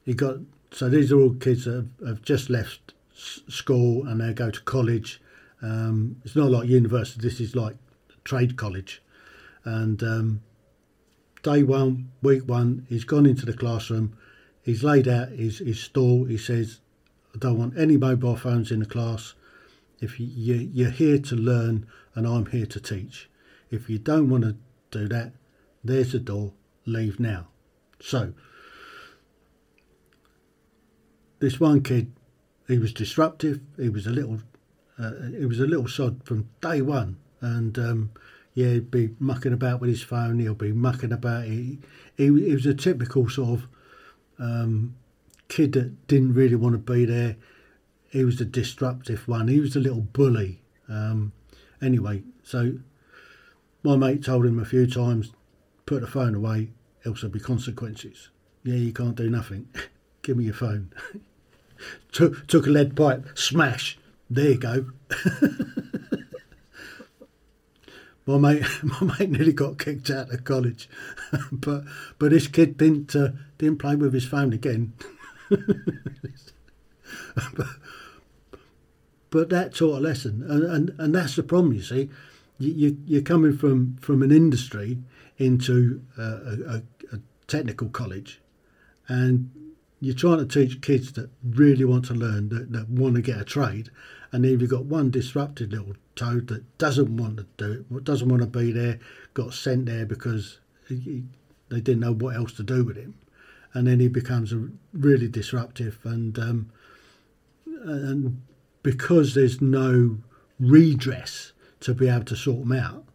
[0.03, 0.37] he got
[0.71, 4.61] so these are all kids that have, have just left school and they go to
[4.61, 5.21] college.
[5.61, 7.21] Um, it's not like university.
[7.21, 7.75] This is like
[8.23, 9.01] trade college,
[9.63, 10.41] and um,
[11.43, 14.17] day one, week one, he's gone into the classroom.
[14.63, 16.25] He's laid out his, his stall.
[16.25, 16.81] He says,
[17.35, 19.33] "I don't want any mobile phones in the class.
[19.99, 23.29] If you, you, you're here to learn, and I'm here to teach.
[23.69, 24.55] If you don't want to
[24.89, 25.33] do that,
[25.83, 26.53] there's the door,
[26.85, 27.47] leave now.
[27.99, 28.33] So,
[31.39, 32.11] this one kid,
[32.71, 34.39] he was disruptive, he was a little,
[34.97, 38.11] uh, he was a little sod from day one, and um,
[38.53, 41.45] yeah, he'd be mucking about with his phone, he'll be mucking about.
[41.45, 41.79] He,
[42.17, 43.67] he, he was a typical sort of
[44.39, 44.95] um,
[45.47, 47.37] kid that didn't really want to be there.
[48.09, 49.47] He was a disruptive one.
[49.47, 50.61] He was a little bully.
[50.89, 51.31] Um,
[51.81, 52.73] Anyway, so
[53.83, 55.31] my mate told him a few times,
[55.85, 56.69] put the phone away,
[57.05, 58.29] else there'll be consequences.
[58.63, 59.67] Yeah, you can't do nothing.
[60.21, 60.93] Give me your phone.
[62.11, 63.97] took took a lead pipe, smash.
[64.29, 64.85] There you go.
[68.25, 70.89] my mate, my mate nearly got kicked out of college,
[71.51, 71.83] but
[72.17, 74.93] but this kid didn't uh, didn't play with his phone again.
[75.49, 75.67] but,
[79.29, 81.73] but that taught a lesson, and, and and that's the problem.
[81.73, 82.09] You see,
[82.57, 84.99] you, you you're coming from from an industry
[85.37, 86.81] into a, a
[87.47, 88.39] technical college,
[89.07, 89.51] and
[90.01, 93.39] you're trying to teach kids that really want to learn, that, that want to get
[93.39, 93.91] a trade,
[94.31, 98.27] and then you've got one disrupted little toad that doesn't want to do it, doesn't
[98.27, 98.99] want to be there,
[99.35, 100.59] got sent there because
[100.89, 101.23] he,
[101.69, 103.13] they didn't know what else to do with him,
[103.73, 106.71] and then he becomes a really disruptive, and um,
[107.65, 108.41] and
[108.81, 110.17] because there's no
[110.59, 113.05] redress to be able to sort them out,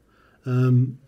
[0.47, 0.99] um,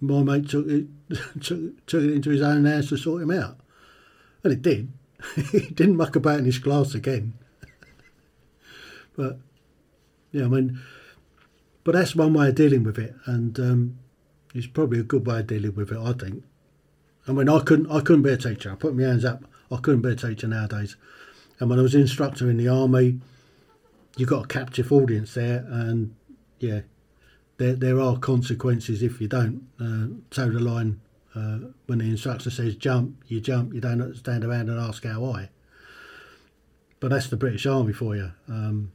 [0.00, 0.86] my mate took it
[1.40, 3.58] took, took it into his own hands to sort him out.
[4.44, 4.92] And it did.
[5.52, 7.34] he didn't muck about in his class again.
[9.16, 9.38] but
[10.32, 10.80] yeah, I mean,
[11.84, 13.98] but that's one way of dealing with it, and um,
[14.54, 16.44] it's probably a good way of dealing with it, I think.
[17.26, 18.70] I mean, I couldn't, I couldn't be a teacher.
[18.70, 19.44] I put my hands up.
[19.70, 20.96] I couldn't be a teacher nowadays.
[21.58, 23.20] And when I was an instructor in the army,
[24.16, 26.14] you've got a captive audience there, and
[26.58, 26.80] yeah,
[27.58, 31.00] there there are consequences if you don't uh, toe the line
[31.34, 33.74] uh, when the instructor says jump, you jump.
[33.74, 35.50] You don't stand around and ask how I.
[37.00, 38.32] But that's the British Army for you.
[38.48, 38.92] Um,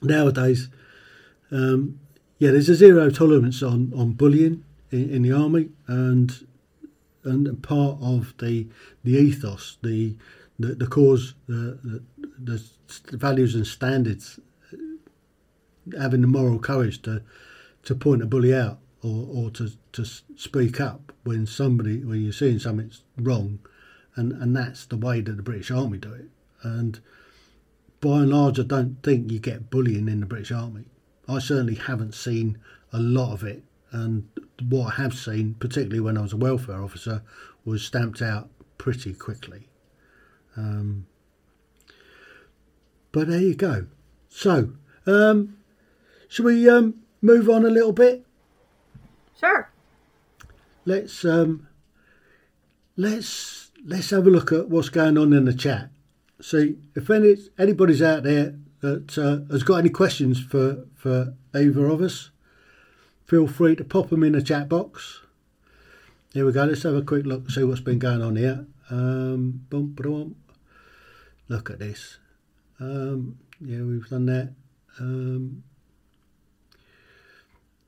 [0.00, 0.68] nowadays,
[1.50, 2.00] um,
[2.38, 6.46] yeah, there's a zero tolerance on, on bullying in, in the army, and
[7.24, 8.68] and part of the
[9.02, 10.16] the ethos, the
[10.58, 12.62] the, the cause, the, the,
[13.10, 14.40] the values and standards,
[15.98, 17.22] having the moral courage to
[17.82, 22.32] to point a bully out or, or to, to speak up when somebody when you're
[22.32, 23.60] seeing something's wrong,
[24.16, 26.28] and and that's the way that the British Army do it.
[26.62, 26.98] And
[28.00, 30.86] by and large, I don't think you get bullying in the British Army.
[31.28, 32.58] I certainly haven't seen
[32.92, 34.28] a lot of it, and
[34.68, 37.22] what I have seen, particularly when I was a welfare officer,
[37.64, 39.68] was stamped out pretty quickly.
[40.56, 41.06] Um,
[43.12, 43.86] but there you go.
[44.28, 44.72] So,
[45.06, 45.56] um,
[46.28, 48.25] should we um, move on a little bit?
[49.38, 49.70] Sure.
[50.84, 51.66] Let's um,
[52.96, 55.90] let's let's have a look at what's going on in the chat.
[56.40, 61.86] See if any anybody's out there that uh, has got any questions for for either
[61.86, 62.30] of us,
[63.26, 65.20] feel free to pop them in the chat box.
[66.32, 66.64] Here we go.
[66.64, 68.66] Let's have a quick look, see what's been going on here.
[68.90, 70.36] Um, boom, boom.
[71.48, 72.18] Look at this.
[72.78, 74.52] Um, yeah, we've done that.
[74.98, 75.62] Um,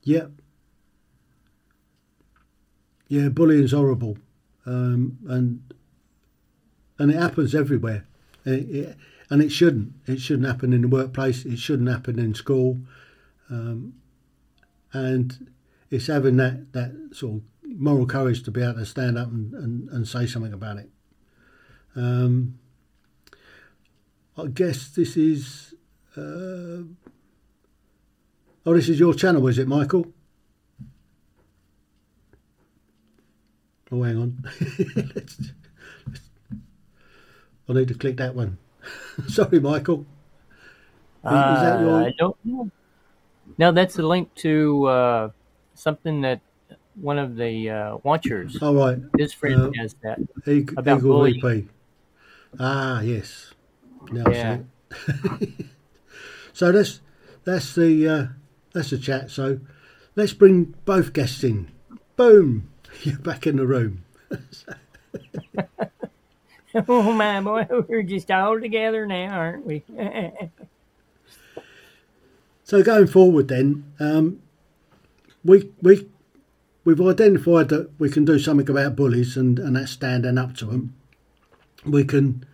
[0.03, 0.31] yep.
[0.35, 0.48] Yeah,
[3.09, 4.19] bullying's horrible,
[4.67, 5.63] um, and
[6.99, 8.05] and it happens everywhere,
[8.45, 8.97] it, it,
[9.31, 9.93] and it shouldn't.
[10.07, 11.45] It shouldn't happen in the workplace.
[11.45, 12.79] It shouldn't happen in school,
[13.51, 13.95] um,
[14.93, 15.51] and
[15.91, 19.55] it's having that that sort of moral courage to be able to stand up and,
[19.55, 20.91] and, and say something about it.
[21.97, 22.59] Um,
[24.37, 25.75] I guess this is.
[26.17, 26.83] Uh,
[28.67, 30.07] oh, this is your channel, is it, Michael?
[33.91, 34.45] Oh, hang on.
[37.69, 38.59] I need to click that one.
[39.29, 40.07] Sorry, Michael.
[41.25, 42.03] Is, is that your...
[42.03, 42.71] I don't know.
[43.59, 45.31] No, that's a link to uh,
[45.75, 46.41] something that
[46.95, 48.59] one of the uh, watchers.
[48.61, 48.99] Oh, right.
[49.17, 50.19] His friend uh, has that.
[50.47, 51.41] E- about Eagle bullying.
[51.41, 51.69] VP.
[52.61, 53.53] Ah, yes.
[54.11, 54.59] Now yeah.
[56.53, 57.01] so that's
[57.45, 58.27] that's the uh,
[58.73, 59.31] that's the chat.
[59.31, 59.61] So
[60.17, 61.71] let's bring both guests in.
[62.17, 62.71] Boom.
[63.03, 64.05] You're back in the room.
[66.89, 69.85] oh my boy, we're just all together now, aren't we?
[72.65, 74.41] so going forward, then um,
[75.45, 76.09] we we
[76.85, 80.67] we've identified that we can do something about bullies, and and that's standing up to
[80.67, 80.95] them.
[81.85, 82.45] We can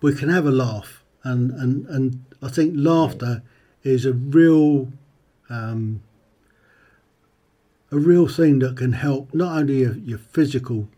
[0.00, 3.42] we can have a laugh, and and and I think laughter
[3.82, 4.90] is a real
[5.50, 6.02] um,
[7.90, 10.88] a real thing that can help not only your, your physical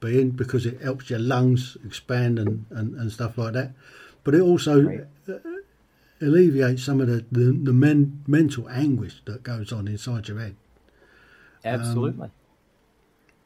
[0.00, 3.72] being because it helps your lungs expand and, and, and stuff like that,
[4.24, 5.06] but it also right.
[5.28, 5.38] Uh,
[6.20, 10.56] alleviates some of the, the, the men, mental anguish that goes on inside your head.
[11.64, 12.24] Absolutely.
[12.24, 12.32] Um,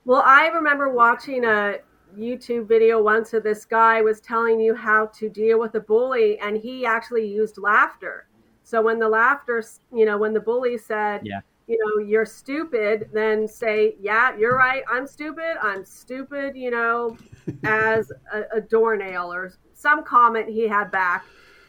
[0.04, 1.76] well, I remember watching a
[2.18, 6.38] YouTube video once of this guy was telling you how to deal with a bully,
[6.38, 8.26] and he actually used laughter.
[8.64, 9.62] So when the laughter,
[9.94, 14.56] you know, when the bully said, yeah you know, you're stupid, then say, yeah, you're
[14.56, 14.82] right.
[14.90, 15.56] I'm stupid.
[15.62, 17.16] I'm stupid, you know,
[17.64, 21.24] as a, a doornail or some comment he had back.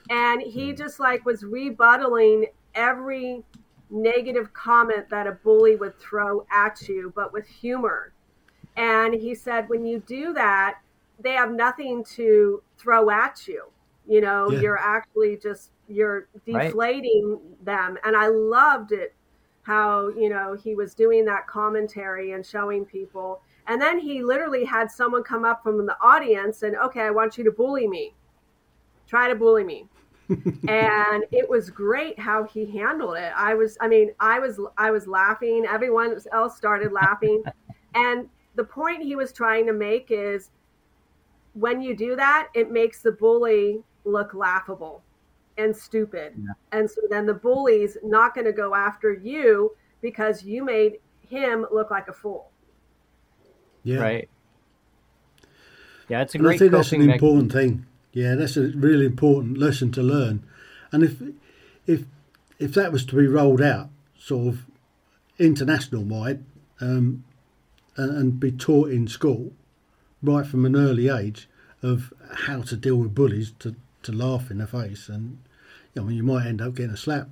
[0.10, 0.76] And he hmm.
[0.76, 3.44] just like was rebuttaling every
[3.90, 8.14] negative comment that a bully would throw at you, but with humor.
[8.76, 10.80] And he said, when you do that,
[11.20, 13.66] they have nothing to throw at you.
[14.08, 14.60] You know, yeah.
[14.60, 17.66] you're actually just you're deflating right.
[17.66, 17.98] them.
[18.04, 19.14] And I loved it
[19.64, 23.42] how, you know, he was doing that commentary and showing people.
[23.68, 27.38] And then he literally had someone come up from the audience and, okay, I want
[27.38, 28.14] you to bully me.
[29.08, 29.88] Try to bully me.
[30.30, 33.32] and it was great how he handled it.
[33.36, 35.66] I was, I mean, I was, I was laughing.
[35.70, 37.44] Everyone else started laughing.
[37.96, 40.50] and the point he was trying to make is
[41.54, 45.04] when you do that, it makes the bully look laughable
[45.58, 46.34] and stupid.
[46.38, 46.54] Yeah.
[46.72, 51.66] And so then the bully's not going to go after you because you made him
[51.72, 52.50] look like a fool.
[53.84, 54.00] Yeah.
[54.00, 54.30] Right.
[56.10, 56.56] Yeah, it's a great.
[56.56, 57.86] I think that's an important thing.
[58.12, 60.44] Yeah, that's a really important lesson to learn.
[60.92, 61.22] And if
[61.88, 62.04] if
[62.60, 64.66] if that was to be rolled out, sort of
[65.40, 66.44] international wide,
[66.80, 67.24] um,
[67.96, 69.54] and, and be taught in school,
[70.22, 71.50] right from an early age,
[71.82, 75.40] of how to deal with bullies, to to laugh in the face, and
[75.98, 77.30] I mean, you might end up getting a slap.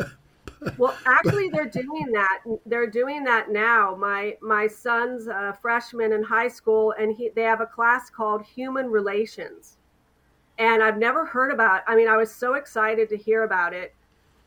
[0.78, 2.38] well, actually, they're doing that.
[2.66, 3.94] They're doing that now.
[3.94, 8.42] My my son's a freshman in high school, and he they have a class called
[8.44, 9.78] Human Relations,
[10.58, 11.82] and I've never heard about.
[11.86, 13.94] I mean, I was so excited to hear about it,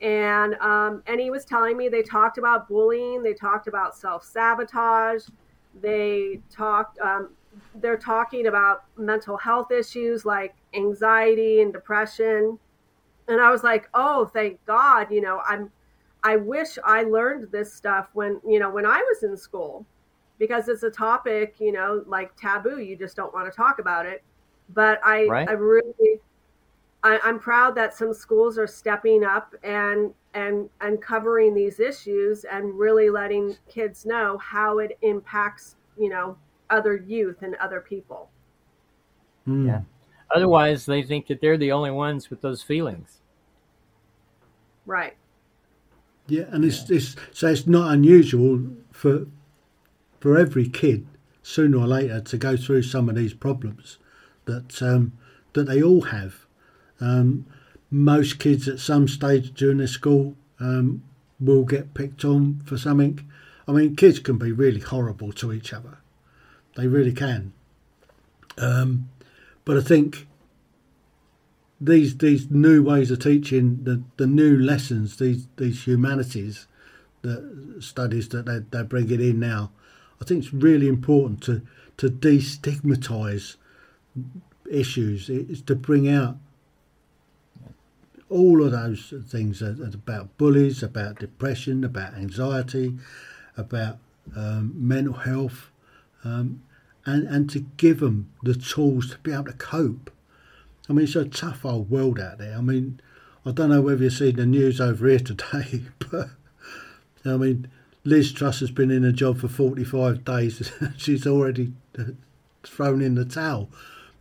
[0.01, 4.23] and um, and he was telling me they talked about bullying, they talked about self
[4.23, 5.25] sabotage,
[5.81, 6.99] they talked.
[6.99, 7.29] Um,
[7.75, 12.57] they're talking about mental health issues like anxiety and depression
[13.27, 15.71] and i was like oh thank god you know i'm
[16.23, 19.85] i wish i learned this stuff when you know when i was in school
[20.37, 24.05] because it's a topic you know like taboo you just don't want to talk about
[24.05, 24.23] it
[24.73, 25.49] but i right.
[25.49, 26.19] i really
[27.03, 32.43] I, i'm proud that some schools are stepping up and and and covering these issues
[32.43, 36.37] and really letting kids know how it impacts you know
[36.69, 38.29] other youth and other people.
[39.47, 39.67] Mm.
[39.67, 39.81] Yeah.
[40.35, 43.19] Otherwise, they think that they're the only ones with those feelings.
[44.85, 45.15] Right.
[46.27, 49.25] Yeah, and it's, it's so it's not unusual for
[50.19, 51.07] for every kid
[51.41, 53.97] sooner or later to go through some of these problems
[54.45, 55.13] that um,
[55.53, 56.45] that they all have.
[57.01, 57.45] Um,
[57.89, 61.01] most kids at some stage during their school um,
[61.39, 63.19] will get picked on for something.
[63.67, 65.97] I mean, kids can be really horrible to each other.
[66.75, 67.53] They really can.
[68.57, 69.09] Um,
[69.69, 70.25] but I think
[71.79, 76.65] these these new ways of teaching, the, the new lessons, these these humanities,
[77.21, 79.69] the studies that they, they're bringing in now,
[80.19, 81.61] I think it's really important to
[81.97, 83.57] to destigmatize
[84.67, 85.29] issues.
[85.29, 86.37] It's to bring out
[88.27, 92.97] all of those things about bullies, about depression, about anxiety,
[93.55, 93.99] about
[94.35, 95.69] um, mental health,
[96.23, 96.63] um,
[97.09, 100.11] and, and to give them the tools to be able to cope.
[100.87, 102.55] I mean, it's a tough old world out there.
[102.55, 102.99] I mean,
[103.45, 106.29] I don't know whether you've seen the news over here today, but
[107.25, 107.69] I mean,
[108.03, 110.71] Liz Truss has been in a job for 45 days.
[110.97, 112.03] She's already uh,
[112.63, 113.69] thrown in the towel.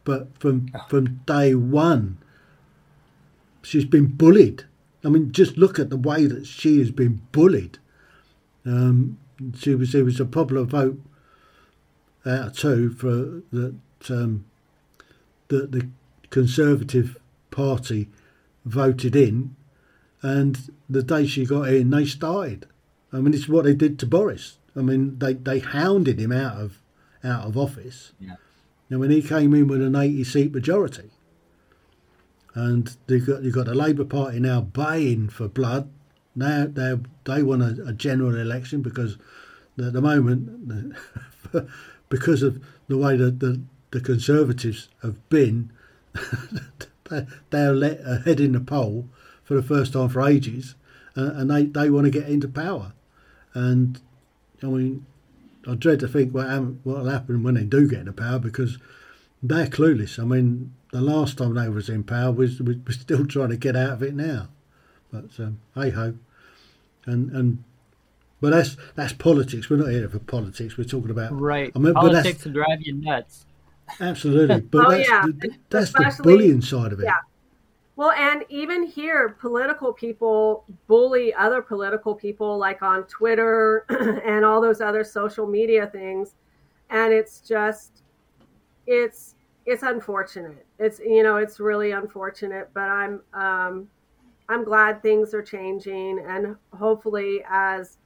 [0.04, 0.86] But from oh.
[0.88, 2.16] from day one,
[3.62, 4.64] she's been bullied.
[5.04, 7.76] I mean, just look at the way that she has been bullied.
[8.64, 9.18] Um,
[9.58, 10.98] she was it was a popular vote
[12.26, 13.74] out of two for that
[14.10, 14.44] um,
[15.48, 15.88] that the
[16.30, 17.16] Conservative
[17.50, 18.08] Party
[18.64, 19.56] voted in,
[20.22, 22.66] and the day she got in, they started.
[23.12, 24.58] I mean, it's what they did to Boris.
[24.76, 26.78] I mean, they, they hounded him out of
[27.24, 28.12] out of office.
[28.20, 28.36] Yeah.
[28.90, 31.10] And when he came in with an 80 seat majority,
[32.54, 35.88] and they got you got the Labour Party now baying for blood.
[36.34, 39.16] Now they they want a, a general election because
[39.78, 40.96] at the moment
[42.08, 45.70] because of the way that the, the Conservatives have been,
[47.50, 49.08] they're let ahead in the poll
[49.44, 50.74] for the first time for ages,
[51.16, 52.92] uh, and they, they want to get into power.
[53.54, 54.00] And
[54.62, 55.06] I mean,
[55.66, 56.46] I dread to think what
[56.84, 58.78] what will happen when they do get into power because
[59.42, 60.18] they're clueless.
[60.18, 63.76] I mean, the last time they was in power was we're still trying to get
[63.76, 64.48] out of it now.
[65.12, 66.14] But um, hey ho,
[67.06, 67.64] and and
[68.40, 69.68] but that's that's politics.
[69.68, 70.76] We're not here for politics.
[70.76, 71.72] We're talking about right.
[71.74, 73.46] I mean, politics to drive you nuts.
[74.00, 75.22] Absolutely, but oh, that's, yeah.
[75.22, 77.04] the, that's the bullying side of it.
[77.04, 77.16] Yeah,
[77.96, 83.84] Well, and even here, political people bully other political people, like on Twitter
[84.24, 86.34] and all those other social media things,
[86.90, 88.02] and it's just,
[88.86, 89.34] it's
[89.66, 90.64] it's unfortunate.
[90.78, 92.70] It's you know, it's really unfortunate.
[92.72, 93.88] But I'm um,
[94.48, 97.98] I'm glad things are changing, and hopefully, as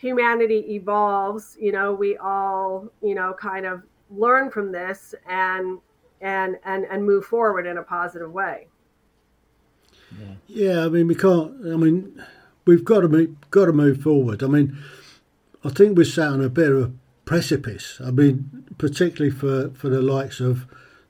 [0.00, 5.78] humanity evolves, you know, we all you know kind of learn from this and
[6.20, 8.66] and and and move forward in a positive way.
[10.18, 10.34] Yeah.
[10.46, 11.54] yeah, I mean, we can't.
[11.66, 12.22] I mean,
[12.64, 14.42] we've got to move, got to move forward.
[14.42, 14.76] I mean,
[15.64, 16.92] I think we're sat on a bit of a
[17.24, 18.00] precipice.
[18.04, 20.66] I mean, particularly for for the likes of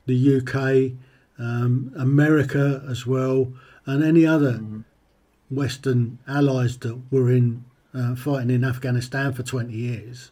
[0.06, 0.98] the UK,
[1.38, 3.52] um, America as well,
[3.86, 4.80] and any other mm-hmm.
[5.50, 7.64] Western allies that were in
[7.94, 10.30] uh, fighting in Afghanistan for twenty years.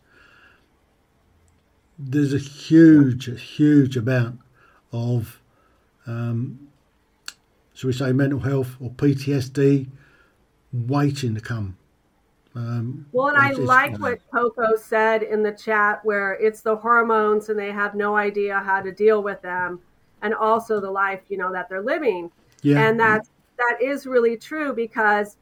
[1.98, 4.38] There's a huge, a huge amount
[4.92, 5.40] of
[6.06, 6.68] um,
[7.78, 9.86] shall we say, mental health or PTSD
[10.72, 11.76] waiting to come.
[12.56, 17.50] Um, well, and I like what Coco said in the chat, where it's the hormones
[17.50, 19.78] and they have no idea how to deal with them,
[20.22, 22.32] and also the life you know that they're living.
[22.62, 22.80] Yeah.
[22.80, 23.28] And that
[23.58, 25.36] that is really true because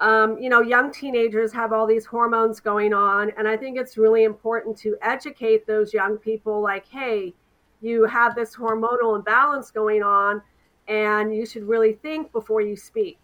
[0.00, 3.96] um, you know young teenagers have all these hormones going on, and I think it's
[3.96, 7.34] really important to educate those young people, like, hey,
[7.80, 10.42] you have this hormonal imbalance going on
[10.88, 13.18] and you should really think before you speak.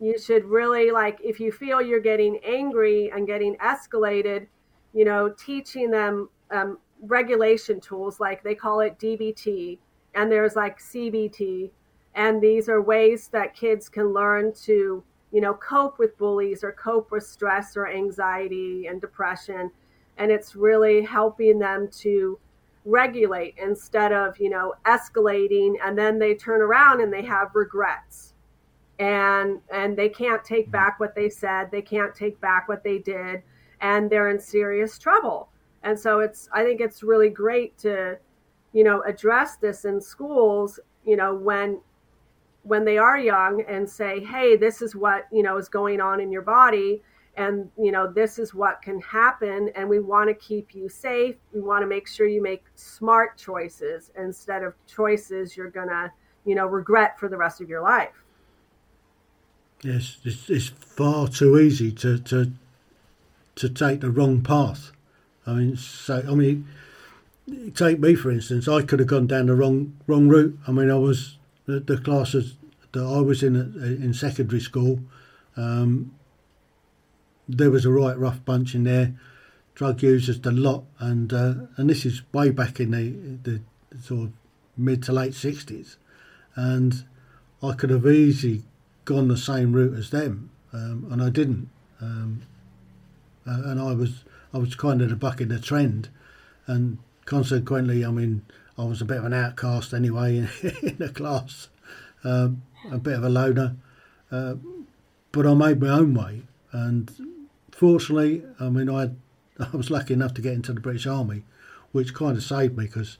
[0.00, 4.46] You should really like if you feel you're getting angry and getting escalated,
[4.92, 9.78] you know, teaching them um, regulation tools like they call it DBT,
[10.14, 11.70] and there's like CBT,
[12.14, 16.72] and these are ways that kids can learn to you know cope with bullies or
[16.72, 19.70] cope with stress or anxiety and depression.
[20.18, 22.38] And it's really helping them to
[22.84, 25.74] regulate instead of you know escalating.
[25.82, 28.34] And then they turn around and they have regrets.
[28.98, 30.72] And and they can't take mm-hmm.
[30.72, 31.70] back what they said.
[31.70, 33.42] They can't take back what they did.
[33.80, 35.48] And they're in serious trouble.
[35.82, 38.18] And so it's i think it's really great to
[38.72, 41.80] you know address this in schools you know when
[42.62, 46.20] when they are young and say hey this is what you know is going on
[46.20, 47.02] in your body
[47.36, 51.36] and you know this is what can happen and we want to keep you safe.
[51.52, 56.12] We want to make sure you make smart choices instead of choices you're gonna
[56.44, 58.22] you know regret for the rest of your life.
[59.82, 62.52] Yes it's, it's far too easy to to
[63.56, 64.92] to take the wrong path.
[65.46, 66.68] I mean so i mean
[67.74, 68.68] take me for instance.
[68.68, 70.58] I could have gone down the wrong wrong route.
[70.68, 71.38] I mean i was
[71.72, 72.56] the, the classes
[72.92, 74.98] that i was in in secondary school
[75.56, 76.14] um,
[77.48, 79.14] there was a right rough bunch in there,
[79.74, 83.60] drug users, the lot, and uh, and this is way back in the the
[84.00, 84.32] sort of
[84.76, 85.96] mid to late sixties,
[86.54, 87.04] and
[87.62, 88.62] I could have easily
[89.04, 91.68] gone the same route as them, um, and I didn't,
[92.00, 92.42] um,
[93.46, 96.08] uh, and I was I was kind of the buck the trend,
[96.66, 98.42] and consequently, I mean,
[98.78, 100.48] I was a bit of an outcast anyway in,
[100.82, 101.68] in the class,
[102.24, 103.76] um, a bit of a loner,
[104.30, 104.54] uh,
[105.30, 106.42] but I made my own way,
[106.72, 107.10] and
[107.70, 109.10] fortunately, I mean, I
[109.58, 111.44] I was lucky enough to get into the British Army,
[111.92, 113.18] which kind of saved me because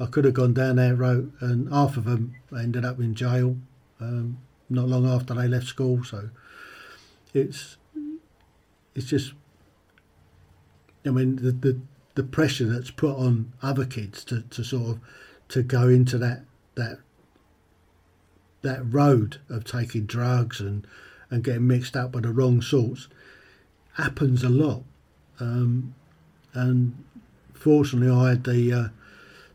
[0.00, 3.56] I could have gone down that road, and half of them ended up in jail
[4.00, 4.38] um,
[4.68, 6.04] not long after they left school.
[6.04, 6.30] So
[7.34, 7.76] it's
[8.94, 9.32] it's just,
[11.04, 11.80] I mean, the the,
[12.16, 15.00] the pressure that's put on other kids to, to sort of
[15.48, 16.42] to go into that
[16.74, 16.98] that
[18.62, 20.86] that road of taking drugs and
[21.30, 23.08] and getting mixed up with the wrong sorts
[23.94, 24.82] happens a lot.
[25.40, 25.94] Um,
[26.52, 27.04] and
[27.52, 28.88] fortunately, I had the uh,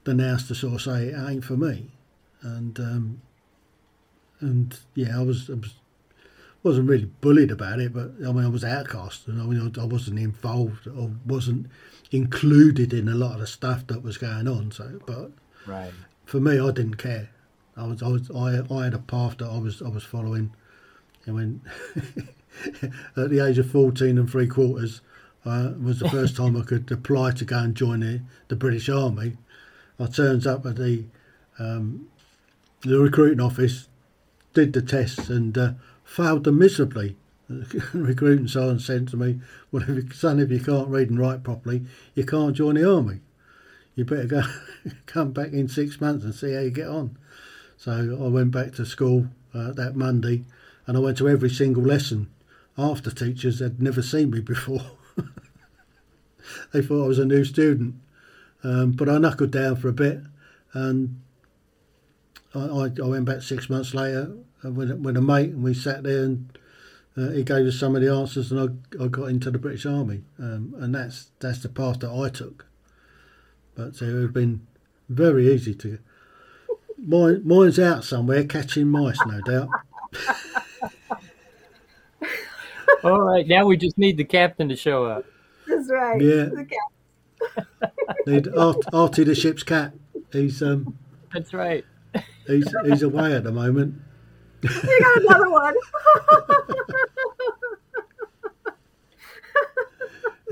[0.03, 1.89] the nous to sort of say it ain't for me,
[2.41, 3.22] and um,
[4.39, 5.74] and yeah, I was, I was
[6.64, 9.86] wasn't really bullied about it, but I mean I was outcast, and I mean I
[9.86, 11.68] wasn't involved or wasn't
[12.12, 14.72] included in a lot of the stuff that was going on.
[14.72, 15.32] So, but
[15.66, 15.93] right
[16.26, 17.30] for me, I didn't care.
[17.76, 20.53] I was I was I, I had a path that I was I was following,
[21.26, 21.62] and when
[23.18, 25.01] at the age of 14 and three quarters
[25.45, 28.88] uh, was the first time I could apply to go and join the, the British
[28.88, 29.38] Army.
[29.99, 31.05] I turned up at the
[31.59, 32.07] um,
[32.82, 33.89] the recruiting office,
[34.53, 35.74] did the tests and uh,
[36.12, 37.16] failed them miserably.
[37.93, 39.39] Recruiting sergeant said to me,
[39.72, 41.86] "Well, if you, son, if you can't read and write properly,
[42.16, 43.22] you can't join the army.
[43.95, 44.43] You better go
[45.05, 47.18] come back in six months and see how you get on."
[47.78, 50.43] So I went back to school uh, that Monday,
[50.86, 52.30] and I went to every single lesson
[52.78, 54.91] after teachers had never seen me before.
[56.72, 57.95] they thought I was a new student.
[58.64, 60.20] Um, but I knuckled down for a bit
[60.74, 61.20] and
[62.53, 64.32] I, I, I went back six months later
[64.70, 66.57] with, with a mate, and we sat there and
[67.18, 69.86] uh, he gave us some of the answers, and I, I got into the British
[69.86, 72.66] Army, um, and that's that's the path that I took.
[73.76, 74.66] But uh, it would have been
[75.09, 75.99] very easy to.
[76.97, 79.70] Mine, mine's out somewhere catching mice, no doubt.
[83.03, 85.26] All right, now we just need the captain to show up.
[85.68, 86.22] That's right.
[86.22, 86.45] Yeah.
[86.45, 87.93] The cat.
[88.28, 89.93] Need Art- Artie the ship's cat.
[90.32, 90.97] He's um
[91.34, 91.84] That's right.
[92.45, 93.95] he's he's away at the moment.
[94.64, 95.76] You got another one.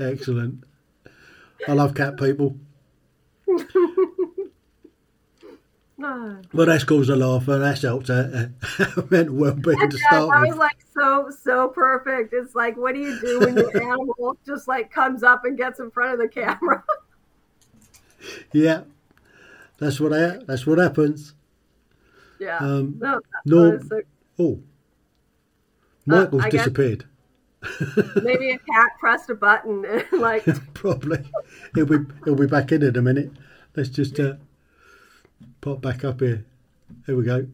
[0.00, 0.64] Excellent.
[1.68, 2.56] I love cat people.
[6.02, 6.36] Ah.
[6.54, 8.14] Well, that's caused a laugh, and that's helped uh,
[8.78, 10.50] uh, mental well-being to start that with.
[10.50, 12.32] was like so so perfect.
[12.32, 15.78] It's like, what do you do when your animal just like comes up and gets
[15.78, 16.82] in front of the camera?
[18.52, 18.84] Yeah,
[19.78, 21.34] that's what I, that's what happens.
[22.40, 22.58] Yeah.
[22.58, 24.00] Um, no, no- so-
[24.38, 24.62] Oh,
[26.06, 27.04] Michael's Uh, disappeared.
[28.22, 31.18] maybe a cat pressed a button and like Probably.
[31.74, 33.30] He'll be he'll be back in in a minute.
[33.76, 34.34] Let's just uh,
[35.60, 36.44] pop back up here.
[37.06, 37.46] Here we go.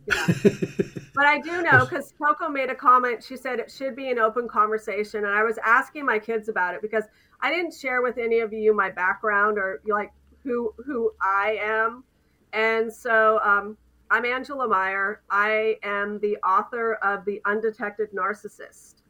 [1.14, 3.22] But I do know because Coco made a comment.
[3.22, 6.74] She said it should be an open conversation, and I was asking my kids about
[6.74, 7.05] it because
[7.41, 10.12] I didn't share with any of you my background or like
[10.45, 12.05] who who I am,
[12.53, 13.76] and so um,
[14.09, 15.23] I'm Angela Meyer.
[15.31, 19.03] I am the author of the Undetected Narcissist,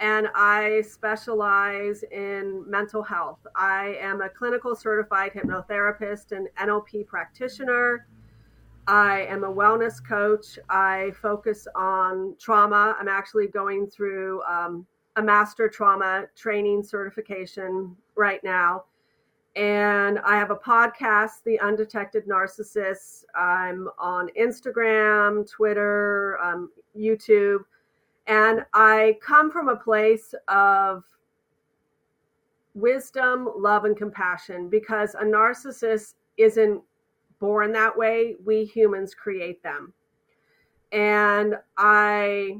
[0.00, 3.38] and I specialize in mental health.
[3.54, 8.08] I am a clinical certified hypnotherapist and NLP practitioner.
[8.88, 10.58] I am a wellness coach.
[10.68, 12.96] I focus on trauma.
[12.98, 18.86] I'm actually going through um, a master trauma training certification right now.
[19.56, 23.24] And I have a podcast, The Undetected Narcissist.
[23.34, 27.60] I'm on Instagram, Twitter, um, YouTube.
[28.26, 31.04] And I come from a place of
[32.74, 36.82] wisdom, love, and compassion because a narcissist isn't
[37.40, 38.36] born that way.
[38.44, 39.94] We humans create them.
[40.92, 42.58] And I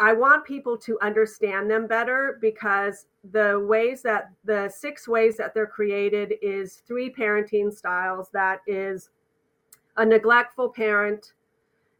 [0.00, 5.54] I want people to understand them better because the ways that the six ways that
[5.54, 8.28] they're created is three parenting styles.
[8.32, 9.10] That is
[9.96, 11.32] a neglectful parent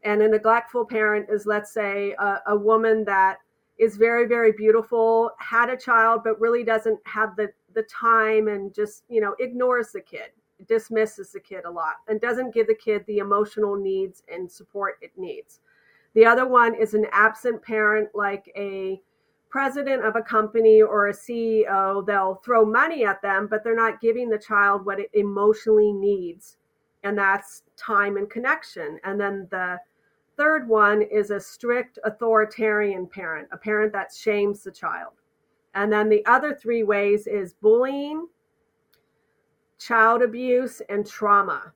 [0.03, 3.37] and a neglectful parent is let's say a, a woman that
[3.77, 8.73] is very very beautiful had a child but really doesn't have the the time and
[8.73, 10.31] just you know ignores the kid
[10.67, 14.97] dismisses the kid a lot and doesn't give the kid the emotional needs and support
[15.01, 15.59] it needs
[16.13, 19.01] the other one is an absent parent like a
[19.49, 24.01] president of a company or a ceo they'll throw money at them but they're not
[24.01, 26.57] giving the child what it emotionally needs
[27.03, 29.79] and that's time and connection and then the
[30.39, 35.11] third one is a strict authoritarian parent, a parent that shames the child.
[35.75, 38.25] And then the other three ways is bullying,
[39.77, 41.73] child abuse, and trauma.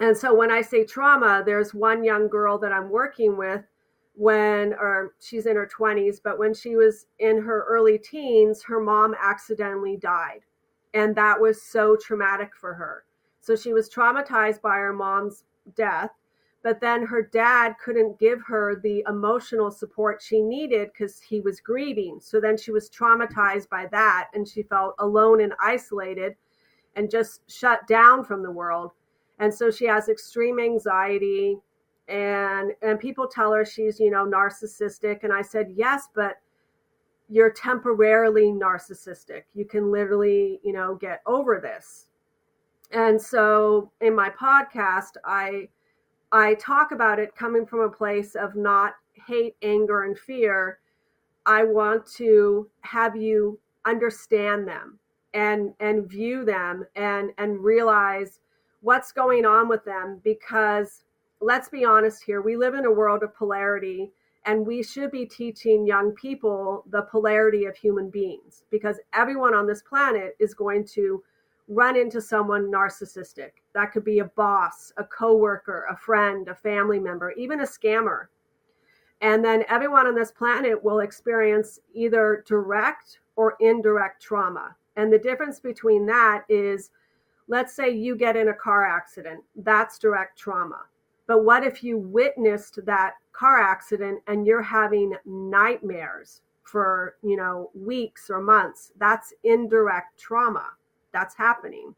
[0.00, 3.62] And so when I say trauma, there's one young girl that I'm working with
[4.14, 8.80] when, or she's in her 20s, but when she was in her early teens, her
[8.80, 10.40] mom accidentally died.
[10.94, 13.04] And that was so traumatic for her.
[13.40, 15.44] So she was traumatized by her mom's
[15.76, 16.10] death
[16.62, 21.60] but then her dad couldn't give her the emotional support she needed because he was
[21.60, 22.20] grieving.
[22.20, 26.36] So then she was traumatized by that and she felt alone and isolated
[26.94, 28.92] and just shut down from the world.
[29.38, 31.58] And so she has extreme anxiety
[32.08, 36.36] and and people tell her she's, you know, narcissistic and I said, "Yes, but
[37.28, 39.44] you're temporarily narcissistic.
[39.54, 42.08] You can literally, you know, get over this."
[42.90, 45.68] And so in my podcast, I
[46.32, 48.94] I talk about it coming from a place of not
[49.26, 50.80] hate, anger, and fear.
[51.46, 54.98] I want to have you understand them
[55.34, 58.40] and and view them and and realize
[58.82, 61.04] what's going on with them because
[61.40, 64.12] let's be honest here we live in a world of polarity
[64.44, 69.66] and we should be teaching young people the polarity of human beings because everyone on
[69.66, 71.22] this planet is going to
[71.68, 73.50] run into someone narcissistic.
[73.74, 78.26] That could be a boss, a coworker, a friend, a family member, even a scammer.
[79.20, 84.76] And then everyone on this planet will experience either direct or indirect trauma.
[84.96, 86.90] And the difference between that is
[87.52, 90.84] let's say you get in a car accident, that's direct trauma.
[91.26, 97.70] But what if you witnessed that car accident and you're having nightmares for, you know,
[97.74, 98.92] weeks or months?
[98.98, 100.70] That's indirect trauma
[101.12, 101.94] that's happening.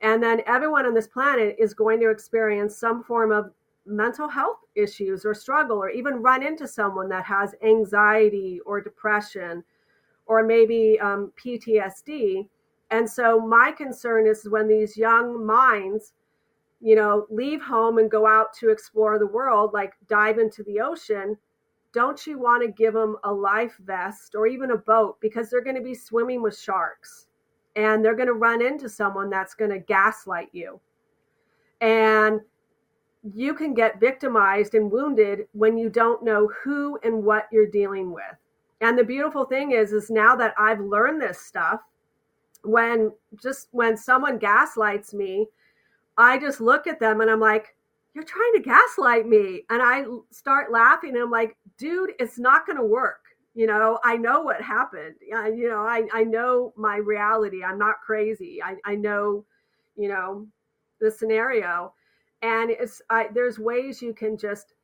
[0.00, 3.50] And then everyone on this planet is going to experience some form of
[3.84, 9.62] mental health issues or struggle or even run into someone that has anxiety or depression
[10.24, 12.48] or maybe um, PTSD.
[12.90, 16.12] And so my concern is when these young minds,
[16.80, 20.80] you know, leave home and go out to explore the world, like dive into the
[20.80, 21.36] ocean,
[21.92, 25.64] don't you want to give them a life vest or even a boat because they're
[25.64, 27.26] going to be swimming with sharks
[27.76, 30.80] and they're going to run into someone that's going to gaslight you.
[31.80, 32.40] And
[33.34, 38.12] you can get victimized and wounded when you don't know who and what you're dealing
[38.12, 38.24] with.
[38.80, 41.80] And the beautiful thing is is now that I've learned this stuff,
[42.64, 45.46] when just when someone gaslights me,
[46.16, 47.74] I just look at them and I'm like,
[48.14, 49.64] you're trying to gaslight me.
[49.70, 53.20] And I start laughing and I'm like, dude, it's not going to work.
[53.54, 55.16] You know, I know what happened.
[55.20, 57.64] you know, I, I know my reality.
[57.64, 58.60] I'm not crazy.
[58.62, 59.44] I, I know,
[59.96, 60.46] you know,
[61.00, 61.92] the scenario.
[62.42, 64.74] And it's, I, there's ways you can just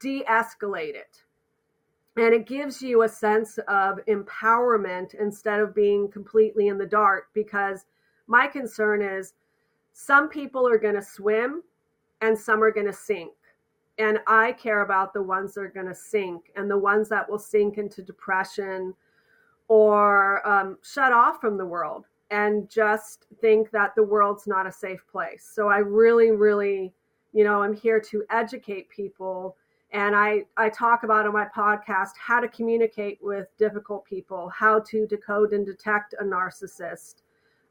[0.00, 1.22] de escalate it.
[2.16, 7.28] And it gives you a sense of empowerment instead of being completely in the dark.
[7.32, 7.86] Because
[8.26, 9.34] my concern is
[9.92, 11.62] some people are going to swim
[12.20, 13.32] and some are going to sink.
[13.98, 17.28] And I care about the ones that are going to sink and the ones that
[17.28, 18.94] will sink into depression
[19.68, 24.72] or um, shut off from the world and just think that the world's not a
[24.72, 25.50] safe place.
[25.54, 26.94] So I really, really,
[27.32, 29.56] you know, I'm here to educate people.
[29.92, 34.80] And I, I talk about on my podcast how to communicate with difficult people, how
[34.80, 37.16] to decode and detect a narcissist,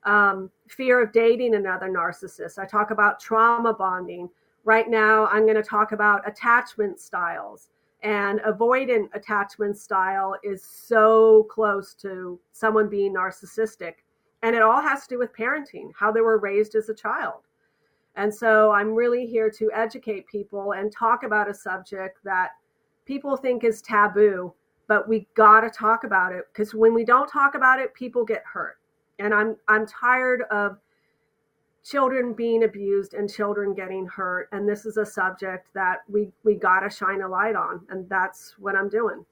[0.03, 2.59] um, fear of dating another narcissist.
[2.59, 4.29] I talk about trauma bonding,
[4.63, 7.69] Right now, I'm going to talk about attachment styles.
[8.03, 13.95] And avoidant attachment style is so close to someone being narcissistic.
[14.43, 17.41] And it all has to do with parenting, how they were raised as a child.
[18.15, 22.51] And so I'm really here to educate people and talk about a subject that
[23.05, 24.53] people think is taboo,
[24.87, 28.25] but we got to talk about it because when we don't talk about it, people
[28.25, 28.77] get hurt.
[29.19, 30.77] And I'm I'm tired of
[31.83, 36.53] children being abused and children getting hurt and this is a subject that we we
[36.53, 39.25] got to shine a light on and that's what i'm doing.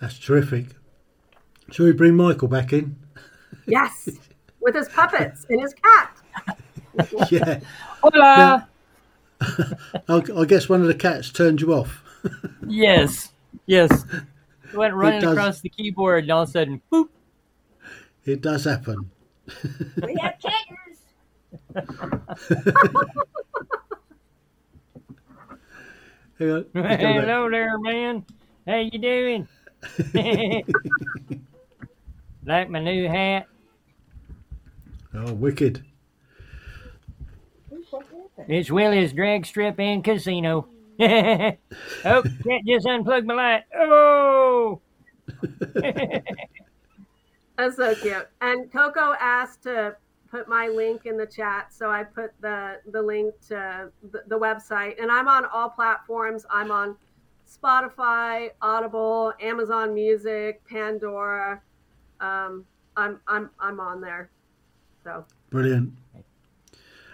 [0.00, 0.68] That's terrific.
[1.70, 2.96] Shall we bring michael back in?
[3.66, 4.08] Yes
[4.62, 6.16] with his puppets and his cat.
[7.30, 7.60] Yeah.
[8.02, 8.68] Hola.
[9.40, 12.04] I, I guess one of the cats turned you off.
[12.66, 13.32] Yes.
[13.64, 14.04] Yes.
[14.74, 17.08] Went running across the keyboard and all of a sudden boop.
[18.26, 19.10] It does happen.
[20.02, 20.98] We have kittens.
[26.70, 28.26] Hello there, man.
[28.66, 29.48] How you doing?
[32.44, 33.46] like my new hat?
[35.14, 35.84] Oh, wicked.
[38.48, 40.68] It's Willie's drag strip and casino.
[41.00, 41.56] oh,
[42.04, 43.64] can't just unplug my light.
[43.76, 44.80] Oh!
[47.56, 48.28] That's so cute.
[48.40, 49.96] And Coco asked to
[50.30, 54.38] put my link in the chat, so I put the the link to the, the
[54.38, 55.00] website.
[55.00, 56.46] And I'm on all platforms.
[56.50, 56.96] I'm on
[57.46, 61.60] Spotify, Audible, Amazon Music, Pandora.
[62.20, 62.64] Um,
[62.96, 64.30] I'm I'm I'm on there.
[65.04, 65.92] So brilliant.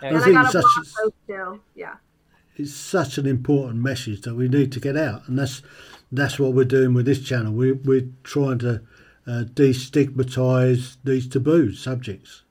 [0.03, 1.61] And I, I got a blog post too.
[1.75, 1.95] Yeah.
[2.57, 5.63] It's such an important message that we need to get out, and that's
[6.11, 7.53] that's what we're doing with this channel.
[7.53, 8.83] We we're trying to
[9.27, 12.43] uh, destigmatise these taboo subjects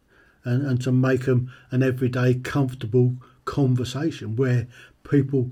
[0.43, 3.15] and, and to make them an everyday comfortable
[3.45, 4.67] conversation where
[5.09, 5.51] people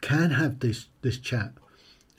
[0.00, 1.52] can have this this chat.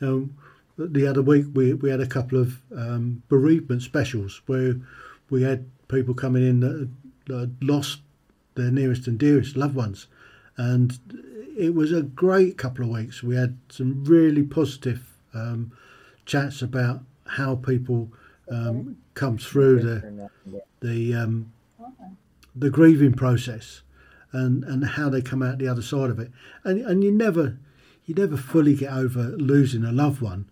[0.01, 0.35] Um,
[0.77, 4.75] the other week we, we had a couple of um, bereavement specials where
[5.29, 6.89] we had people coming in that,
[7.39, 8.01] that lost
[8.55, 10.07] their nearest and dearest loved ones
[10.57, 10.99] and
[11.57, 13.23] it was a great couple of weeks.
[13.23, 15.71] We had some really positive um,
[16.25, 18.11] chats about how people
[18.49, 20.29] um, through the
[20.81, 21.51] the um,
[22.55, 23.81] the grieving process
[24.31, 26.31] and and how they come out the other side of it
[26.63, 27.57] and and you never
[28.05, 30.49] you never fully get over losing a loved one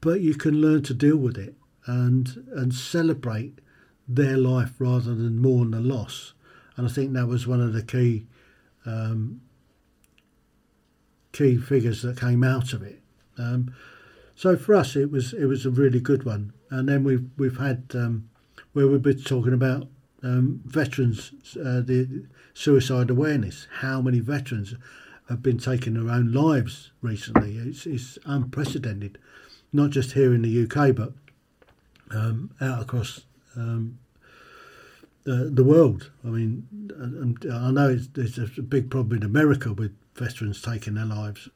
[0.00, 1.54] but you can learn to deal with it
[1.86, 3.58] and and celebrate
[4.08, 6.32] their life rather than mourn the loss
[6.76, 8.26] and I think that was one of the key
[8.84, 9.40] um,
[11.32, 13.00] key figures that came out of it
[13.38, 13.74] um,
[14.34, 17.58] so for us it was it was a really good one and then we've we've
[17.58, 18.28] had um,
[18.72, 19.88] where we've been talking about
[20.22, 23.66] um, veterans, uh, the suicide awareness.
[23.80, 24.74] How many veterans
[25.28, 27.56] have been taking their own lives recently?
[27.56, 29.18] It's, it's unprecedented,
[29.72, 31.12] not just here in the UK, but
[32.10, 33.22] um, out across
[33.56, 33.98] um,
[35.24, 36.10] the world.
[36.24, 40.94] I mean, and I know it's, it's a big problem in America with veterans taking
[40.94, 41.48] their lives,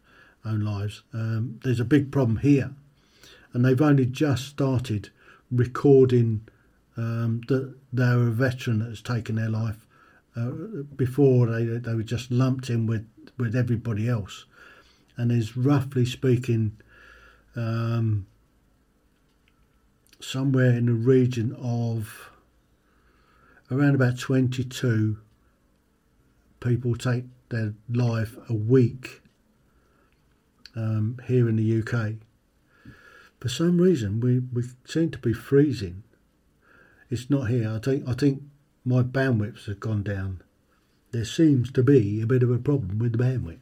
[0.45, 1.03] own lives.
[1.15, 2.73] Um, there's a big problem here,
[3.53, 5.11] and they've only just started
[5.51, 6.49] recording
[6.97, 9.87] um, that they're a veteran that's taken their life.
[10.37, 10.51] Uh,
[10.95, 14.47] before they they were just lumped in with with everybody else,
[15.17, 16.77] and there's roughly speaking.
[17.57, 18.27] Um,
[20.21, 22.31] somewhere in the region of
[23.71, 25.19] around about 22
[26.61, 29.23] people take their life a week
[30.77, 32.15] um, here in the UK.
[33.41, 36.03] For some reason, we, we seem to be freezing.
[37.09, 37.71] It's not here.
[37.71, 38.43] I think I think
[38.85, 40.43] my bandwidths have gone down.
[41.11, 43.59] There seems to be a bit of a problem with the bandwidth.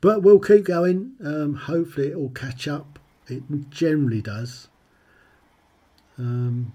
[0.00, 1.12] But we'll keep going.
[1.22, 2.98] Um, hopefully, it will catch up.
[3.26, 4.68] It generally does.
[6.18, 6.72] Um,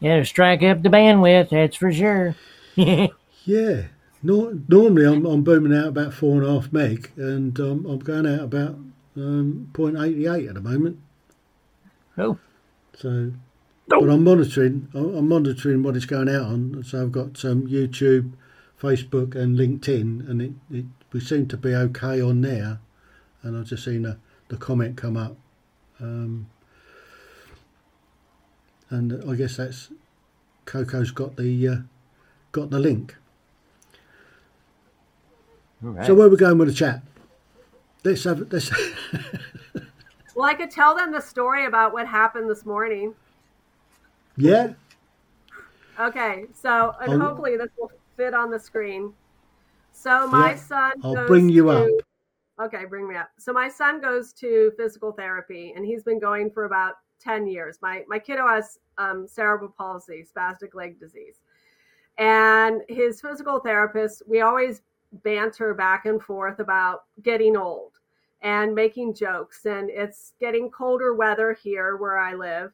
[0.00, 2.36] yeah, strike up the bandwidth, that's for sure.
[2.76, 3.82] yeah.
[4.22, 7.98] No, normally I'm, I'm booming out about four and a half meg, and um, I'm
[7.98, 8.76] going out about
[9.16, 10.98] um, 0.88 at the moment.
[12.18, 12.38] Oh.
[12.94, 13.32] So,
[13.92, 14.00] oh.
[14.00, 14.88] but I'm monitoring.
[14.94, 16.82] I'm monitoring what it's going out on.
[16.84, 18.32] So I've got um, YouTube,
[18.80, 22.80] Facebook, and LinkedIn, and it, it we seem to be okay on there.
[23.42, 24.18] And I've just seen a,
[24.48, 25.36] the comment come up.
[26.00, 26.48] Um,
[28.90, 29.90] and I guess that's
[30.64, 31.76] Coco's got the uh,
[32.52, 33.16] got the link.
[35.80, 36.06] Right.
[36.06, 37.02] So where are we going with the chat?
[38.04, 38.70] Let's have this.
[40.34, 43.14] well, I could tell them the story about what happened this morning.
[44.36, 44.74] Yeah.
[45.98, 49.12] Okay, so and I'll, hopefully this will fit on the screen.
[49.92, 50.92] So my yeah, son.
[51.02, 52.66] I'll bring you to, up.
[52.66, 53.30] Okay, bring me up.
[53.38, 57.78] So my son goes to physical therapy, and he's been going for about 10 years.
[57.82, 61.40] My, my kiddo has um, cerebral palsy, spastic leg disease.
[62.18, 64.82] And his physical therapist, we always
[65.22, 67.92] banter back and forth about getting old
[68.42, 69.66] and making jokes.
[69.66, 72.72] And it's getting colder weather here where I live.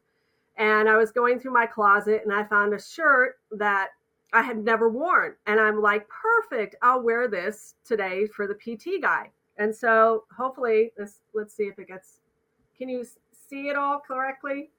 [0.56, 3.88] And I was going through my closet and I found a shirt that
[4.32, 5.34] I had never worn.
[5.46, 9.30] And I'm like, perfect, I'll wear this today for the PT guy.
[9.58, 12.18] And so hopefully this let's see if it gets
[12.76, 13.04] can you
[13.52, 14.70] see it all correctly?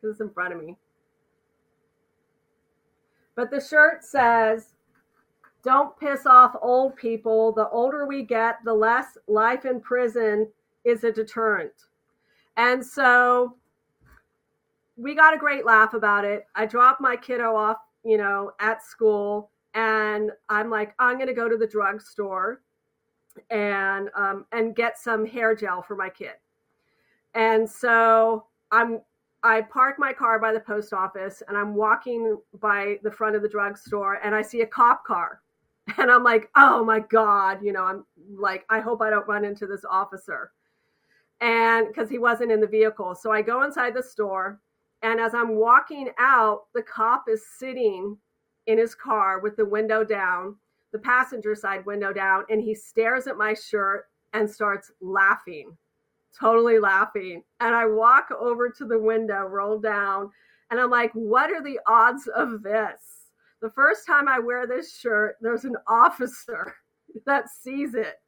[0.00, 0.76] Because it's in front of me.
[3.34, 4.74] But the shirt says,
[5.62, 7.52] Don't piss off old people.
[7.52, 10.48] The older we get, the less life in prison
[10.84, 11.72] is a deterrent.
[12.56, 13.56] And so
[14.96, 16.46] we got a great laugh about it.
[16.54, 21.34] I dropped my kiddo off, you know, at school, and I'm like, I'm going to
[21.34, 22.60] go to the drugstore
[23.50, 26.34] and um, and get some hair gel for my kid.
[27.34, 29.00] And so I'm
[29.42, 33.42] I park my car by the post office and I'm walking by the front of
[33.42, 35.40] the drugstore and I see a cop car.
[35.98, 38.04] And I'm like, oh my God, you know, I'm
[38.38, 40.52] like, I hope I don't run into this officer.
[41.40, 43.16] And because he wasn't in the vehicle.
[43.16, 44.60] So I go inside the store.
[45.02, 48.16] And as I'm walking out, the cop is sitting
[48.66, 50.54] in his car with the window down,
[50.92, 55.76] the passenger side window down, and he stares at my shirt and starts laughing
[56.38, 57.42] totally laughing.
[57.60, 60.30] And I walk over to the window, roll down,
[60.70, 63.26] and I'm like, what are the odds of this?
[63.60, 66.74] The first time I wear this shirt, there's an officer
[67.26, 68.20] that sees it.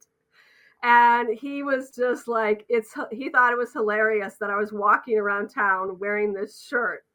[0.83, 5.17] And he was just like, it's, he thought it was hilarious that I was walking
[5.17, 7.05] around town wearing this shirt.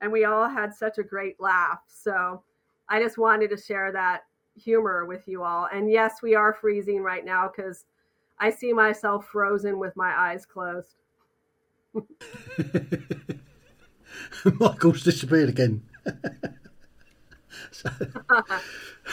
[0.00, 1.80] And we all had such a great laugh.
[1.88, 2.44] So
[2.88, 4.22] I just wanted to share that
[4.54, 5.68] humor with you all.
[5.72, 7.84] And yes, we are freezing right now because
[8.40, 10.94] I see myself frozen with my eyes closed.
[14.60, 15.82] Michael's disappeared again.
[17.70, 17.90] so,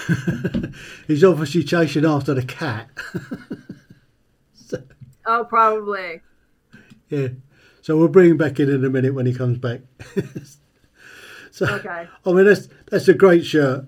[1.07, 2.89] he's obviously chasing after the cat.
[4.53, 4.83] so,
[5.25, 6.21] oh, probably.
[7.09, 7.29] Yeah.
[7.81, 9.81] So we'll bring him back in in a minute when he comes back.
[11.51, 12.07] so, okay.
[12.25, 13.85] I mean, that's that's a great shirt.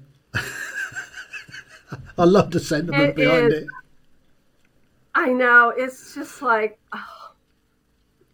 [2.17, 3.63] I love the sentiment it behind is.
[3.63, 3.67] it.
[5.17, 5.73] I know.
[5.75, 7.31] It's just like oh.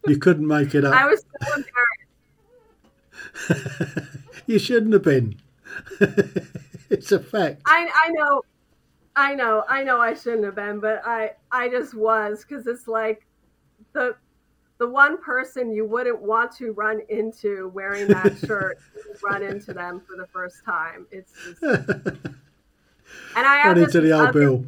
[0.06, 0.94] you couldn't make it up.
[0.94, 1.64] I was so
[3.40, 4.18] embarrassed.
[4.48, 5.40] you shouldn't have been.
[6.90, 7.62] it's a fact.
[7.66, 8.42] I I know.
[9.16, 9.64] I know.
[9.70, 13.26] I know I shouldn't have been, but I I just was cuz it's like
[13.94, 14.18] the
[14.78, 18.78] the one person you wouldn't want to run into wearing that shirt
[19.24, 21.08] run into them for the first time.
[21.12, 22.36] It's just and
[23.38, 24.66] I run into the old bill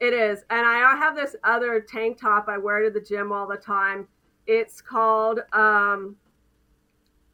[0.00, 0.44] it is.
[0.50, 4.06] And I have this other tank top I wear to the gym all the time.
[4.46, 6.16] It's called um,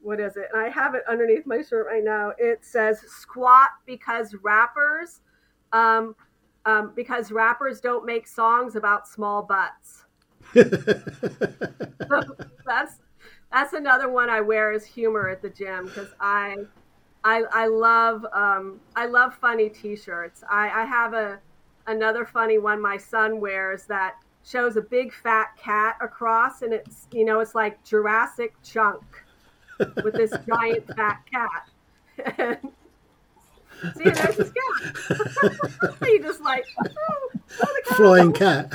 [0.03, 0.49] what is it?
[0.53, 2.33] And I have it underneath my shirt right now.
[2.39, 5.21] It says squat because rappers,
[5.73, 6.15] um,
[6.67, 10.05] um, because rappers don't make songs about small butts.
[12.67, 13.01] that's
[13.53, 16.57] that's another one I wear as humor at the gym because I,
[17.25, 20.43] I I love um, I love funny T-shirts.
[20.51, 21.41] I, I have a
[21.87, 27.07] another funny one my son wears that shows a big fat cat across, and it's
[27.13, 29.03] you know it's like Jurassic Chunk
[30.03, 32.61] with this giant fat cat.
[33.97, 35.95] See, there's this cat.
[36.07, 37.29] he just like oh,
[37.63, 37.97] oh, cat.
[37.97, 38.73] Flying cat.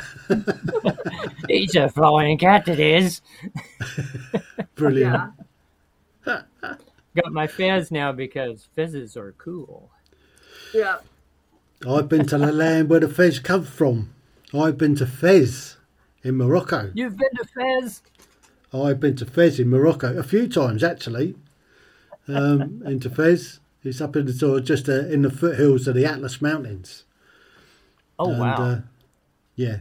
[1.47, 3.22] He's a flying cat, it is.
[4.76, 5.32] Brilliant.
[6.26, 6.41] Yeah,
[7.16, 9.89] Got my fez now because fezzes are cool.
[10.74, 10.97] yeah.
[11.86, 14.13] I've been to the land where the Fez come from.
[14.53, 15.78] I've been to Fez
[16.23, 16.91] in Morocco.
[16.95, 18.01] You've been to Fez?
[18.73, 21.36] I've been to Fez in Morocco a few times actually.
[22.28, 25.95] Um, into Fez, it's up in the sort of just uh, in the foothills of
[25.95, 27.03] the Atlas Mountains.
[28.19, 28.55] Oh, And, wow.
[28.55, 28.82] Uh,
[29.55, 29.80] yeah,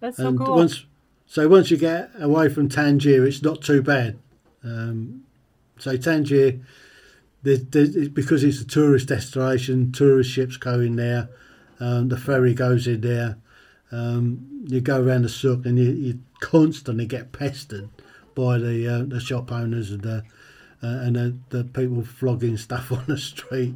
[0.00, 0.56] That's so cool.
[0.56, 0.84] once
[1.26, 4.18] so once you get away from Tangier, it's not too bad.
[4.64, 5.24] Um,
[5.78, 6.60] so Tangier,
[7.42, 9.92] there's, there's, because it's a tourist destination.
[9.92, 11.28] Tourist ships go in there.
[11.80, 13.38] Um, the ferry goes in there.
[13.90, 17.88] Um, you go around the souk and you, you constantly get pestered
[18.34, 20.22] by the uh, the shop owners and the
[20.82, 23.74] uh, and the, the people flogging stuff on the street.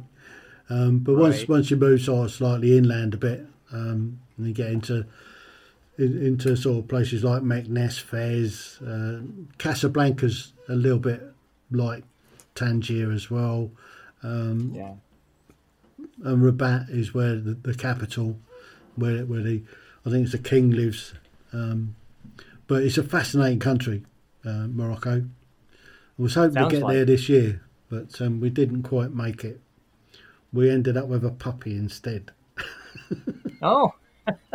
[0.69, 1.49] Um, but once Right.
[1.49, 5.05] once you move sort of slightly inland a bit, um, and you get into
[5.97, 9.21] in, into sort of places like Meknes, Fez, uh,
[9.57, 11.21] Casablanca's a little bit
[11.71, 12.03] like
[12.57, 13.71] Tangier as well,
[14.23, 14.93] um, yeah.
[16.23, 18.37] and Rabat is where the, the capital,
[18.95, 19.63] where where the
[20.05, 21.13] I think it's the king lives.
[21.53, 21.95] Um,
[22.67, 24.03] but it's a fascinating country,
[24.45, 25.19] uh, Morocco.
[25.19, 29.13] I was hoping Sounds to get like there this year, but um, we didn't quite
[29.13, 29.61] make it.
[30.51, 32.31] We ended up with a puppy instead.
[33.61, 33.93] Oh.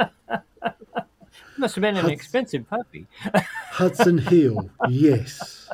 [1.56, 3.06] Must have been an expensive puppy.
[3.70, 5.68] Hudson Hill, yes.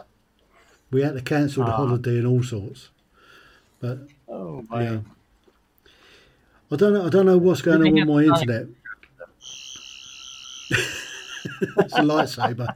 [0.91, 1.77] We had to cancel the Ah.
[1.77, 2.89] holiday and all sorts.
[3.81, 4.83] But Oh, my.
[4.83, 4.99] yeah,
[6.73, 7.07] I don't know.
[7.07, 8.67] I don't know what's going on with my internet.
[10.71, 12.75] it's a lightsaber.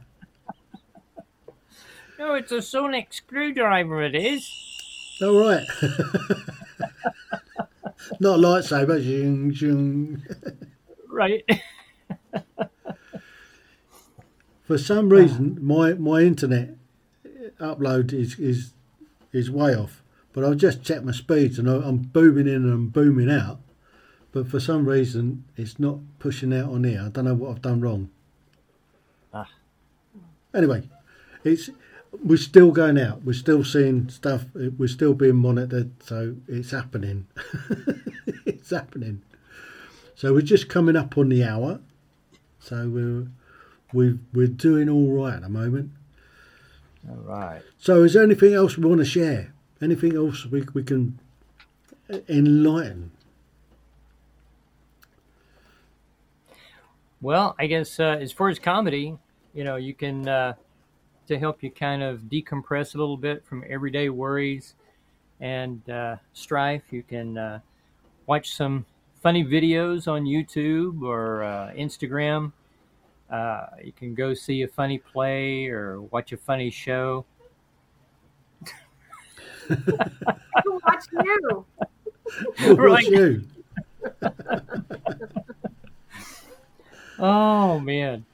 [2.19, 4.47] No, it's a sonic screwdriver, it is.
[5.21, 5.65] All right.
[8.19, 9.01] Not a lightsaber.
[9.01, 10.21] Zing, zing.
[11.09, 11.43] Right.
[14.63, 16.75] For some reason, my, my internet
[17.63, 18.73] upload is, is
[19.31, 20.03] is way off.
[20.33, 23.59] But I've just checked my speeds and I'm booming in and I'm booming out.
[24.31, 27.03] But for some reason, it's not pushing out on here.
[27.05, 28.09] I don't know what I've done wrong.
[29.31, 29.49] Ah.
[30.53, 30.89] Anyway,
[31.43, 31.69] it's
[32.23, 33.23] we're still going out.
[33.23, 34.45] We're still seeing stuff.
[34.53, 35.91] We're still being monitored.
[36.03, 37.27] So it's happening.
[38.45, 39.21] it's happening.
[40.15, 41.79] So we're just coming up on the hour.
[42.59, 43.27] So we're
[43.93, 45.91] we're we're doing all right at the moment.
[47.09, 47.61] All right.
[47.77, 49.53] So is there anything else we want to share?
[49.81, 51.19] Anything else we we can
[52.29, 53.11] enlighten?
[57.21, 59.17] Well, I guess uh, as far as comedy,
[59.53, 60.53] you know, you can uh,
[61.27, 64.75] to help you kind of decompress a little bit from everyday worries
[65.39, 66.83] and uh, strife.
[66.91, 67.59] You can uh,
[68.25, 68.85] watch some
[69.21, 72.51] funny videos on YouTube or uh, Instagram.
[73.33, 77.25] Uh, you can go see a funny play or watch a funny show.
[79.67, 81.65] Who watched you?
[82.59, 83.07] What's Right.
[83.07, 83.43] you?
[87.19, 88.25] Oh man!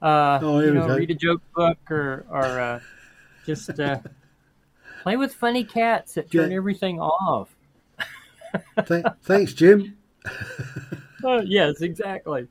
[0.00, 2.80] Uh, Oh, here you we know, read a joke book or or uh,
[3.44, 3.98] just uh,
[5.02, 6.56] play with funny cats that turn Yeah.
[6.56, 7.54] everything off.
[8.86, 9.96] Th- thanks, Jim.
[11.24, 12.46] Oh, yes, exactly.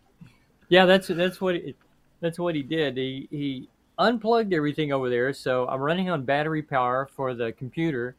[0.71, 1.75] Yeah, that's that's what it,
[2.21, 2.95] that's what he did.
[2.95, 3.67] He he
[3.97, 8.15] unplugged everything over there, so I'm running on battery power for the computer,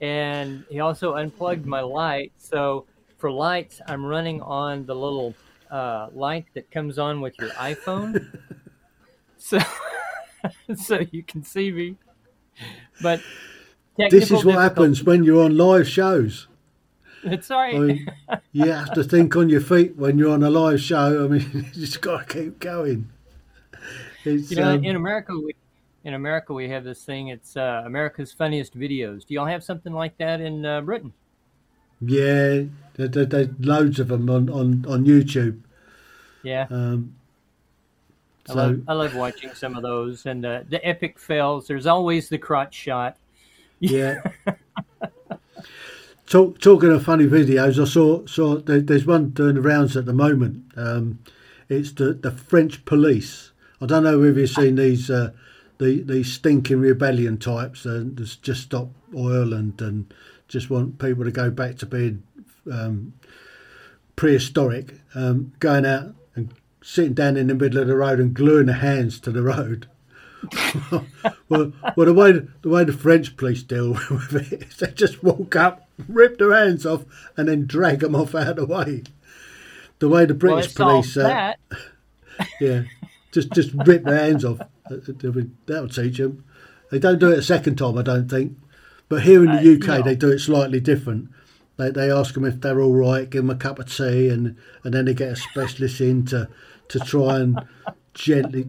[0.00, 2.32] and he also unplugged my light.
[2.38, 2.86] So
[3.18, 5.34] for lights, I'm running on the little
[5.70, 8.34] uh, light that comes on with your iPhone,
[9.36, 9.58] so
[10.74, 11.96] so you can see me.
[13.02, 13.20] But
[13.98, 16.48] This is what happens when you're on live shows.
[17.24, 17.74] It's all right.
[17.74, 18.12] I mean,
[18.52, 21.24] you have to think on your feet when you're on a live show.
[21.24, 23.10] I mean, you just got to keep going.
[24.24, 25.54] It's, You know, um, in America, we
[26.04, 27.28] in America we have this thing.
[27.28, 29.26] It's uh, America's funniest videos.
[29.26, 31.12] Do y'all have something like that in uh, Britain?
[32.00, 32.64] yeah,
[32.94, 35.60] there, there, there's loads of them on, on, on YouTube.
[36.42, 36.68] Yeah.
[36.70, 37.16] Um,
[38.48, 41.66] I, So love, I love watching some of those and the, the epic fails.
[41.66, 43.18] There's always the crotch shot.
[43.80, 44.20] yeah.
[46.26, 50.06] Talk, talking of funny videos, I saw saw there, there's one doing the rounds at
[50.06, 50.64] the moment.
[50.76, 51.18] Um,
[51.68, 53.52] it's the the French police.
[53.80, 55.32] I don't know if you've seen these uh,
[55.78, 60.12] the these stinking rebellion types uh, just stop oil and and
[60.48, 62.22] just want people to go back to being
[62.72, 63.12] um,
[64.16, 64.94] prehistoric.
[65.14, 68.76] Um, going out and sitting down in the middle of the road and gluing their
[68.76, 69.88] hands to the road.
[71.48, 75.22] well, well, the way the way the French police deal with it is they just
[75.22, 77.04] walk up, rip their hands off,
[77.36, 79.02] and then drag them off out of the way.
[79.98, 81.58] The way the British it solves police, uh, that.
[82.60, 82.82] yeah,
[83.32, 84.60] just just rip their hands off.
[84.88, 86.44] That'll teach them.
[86.90, 88.56] They don't do it a second time, I don't think.
[89.08, 90.02] But here in the Uh, UK, no.
[90.02, 91.30] they do it slightly different.
[91.76, 94.56] They they ask them if they're all right, give them a cup of tea, and
[94.82, 96.48] and then they get a specialist in to
[96.88, 97.60] to try and
[98.14, 98.66] gently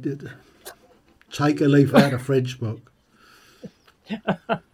[1.32, 2.92] take a leaf out of French book.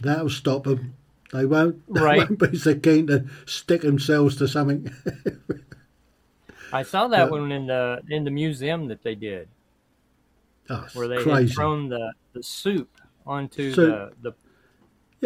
[0.01, 0.93] That'll stop them.
[1.34, 2.17] They won't, they Right.
[2.29, 4.91] won't be so keen to stick themselves to something.
[6.73, 9.47] I saw that but- one in the in the museum that they did,
[10.69, 12.89] Oh, where they had thrown the, the soup
[13.25, 14.13] onto Soup.
[14.21, 14.36] the the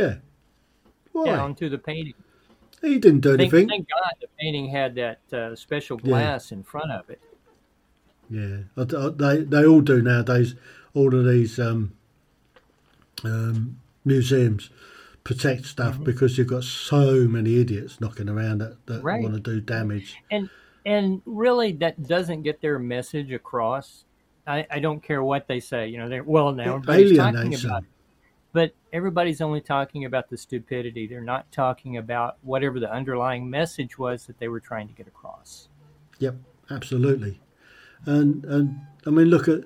[0.02, 0.16] Yeah.
[1.12, 1.26] Why?
[1.28, 2.14] yeah, onto the painting.
[2.82, 3.70] He didn't do Thank, anything.
[3.70, 6.10] thank God the painting had that uh, special Yeah.
[6.10, 7.22] glass in front of it.
[8.30, 10.56] Yeah, I- I- they they all do nowadays.
[10.94, 11.94] All of these um,
[13.24, 14.70] um, museums
[15.26, 15.68] protect Mm-hmm.
[15.68, 19.22] stuff because you've got so many idiots knocking around that, that Right.
[19.22, 20.16] want to do damage.
[20.32, 20.50] and
[20.86, 24.06] and really that doesn't get their message across.
[24.48, 25.88] I, I don't care what they say.
[25.88, 27.90] You know, they're well now everybody's talking about it.
[28.54, 31.08] But everybody's only talking about the stupidity.
[31.08, 35.08] They're not talking about whatever the underlying message was that they were trying to get
[35.08, 35.68] across.
[36.20, 36.36] Yep,
[36.70, 37.42] absolutely.
[38.06, 39.62] And and I mean, look at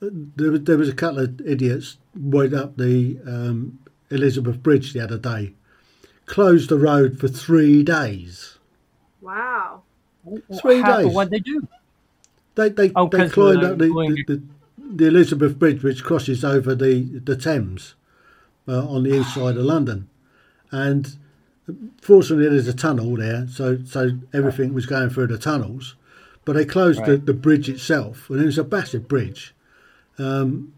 [0.00, 3.78] there was, there was a couple of idiots went up the um,
[4.12, 5.54] Elizabeth Bridge the other day,
[6.26, 8.58] closed the road for three days.
[9.20, 9.82] Wow.
[10.60, 11.12] Three How, days.
[11.14, 11.68] What'd they do?
[12.54, 14.42] They they, Oh, they 'cause climbed up the, the, the,
[14.78, 17.94] the Elizabeth Bridge, which crosses over the the Thames
[18.68, 20.08] uh, on the east side of London,
[20.70, 21.16] and
[22.00, 25.96] fortunately there's a tunnel there, so so everything was going through the tunnels.
[26.44, 29.54] But they closed the, the bridge itself, and it was a massive bridge.
[30.18, 30.74] Um,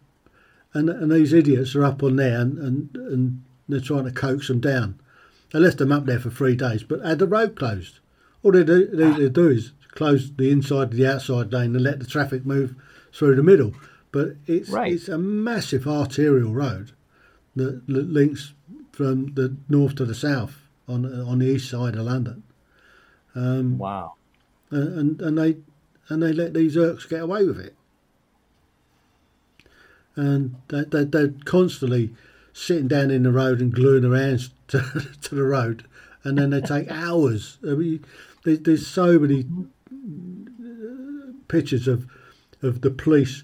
[0.74, 4.48] and and these idiots are up on there, and, and, and they're trying to coax
[4.48, 4.98] them down.
[5.52, 8.00] They left them up there for three days, but had the road closed.
[8.42, 11.82] All they do, they, they do is close the inside to the outside lane and
[11.84, 12.74] let the traffic move
[13.12, 13.72] through the middle.
[14.12, 14.92] But it's Right.
[14.92, 16.92] it's a massive arterial road
[17.56, 18.52] that, that links
[18.92, 22.42] from the north to the south on on the east side of London.
[23.34, 24.14] Um, Wow.
[24.70, 25.56] and and they
[26.08, 27.74] and they let these Irks get away with it.
[30.16, 32.14] And they, they, they're constantly
[32.52, 34.80] sitting down in the road and gluing their hands to,
[35.22, 35.84] to the road,
[36.22, 37.58] and then they take hours.
[37.62, 38.04] I mean,
[38.44, 39.44] there, there's so many
[39.90, 42.06] uh, pictures of
[42.62, 43.42] of the police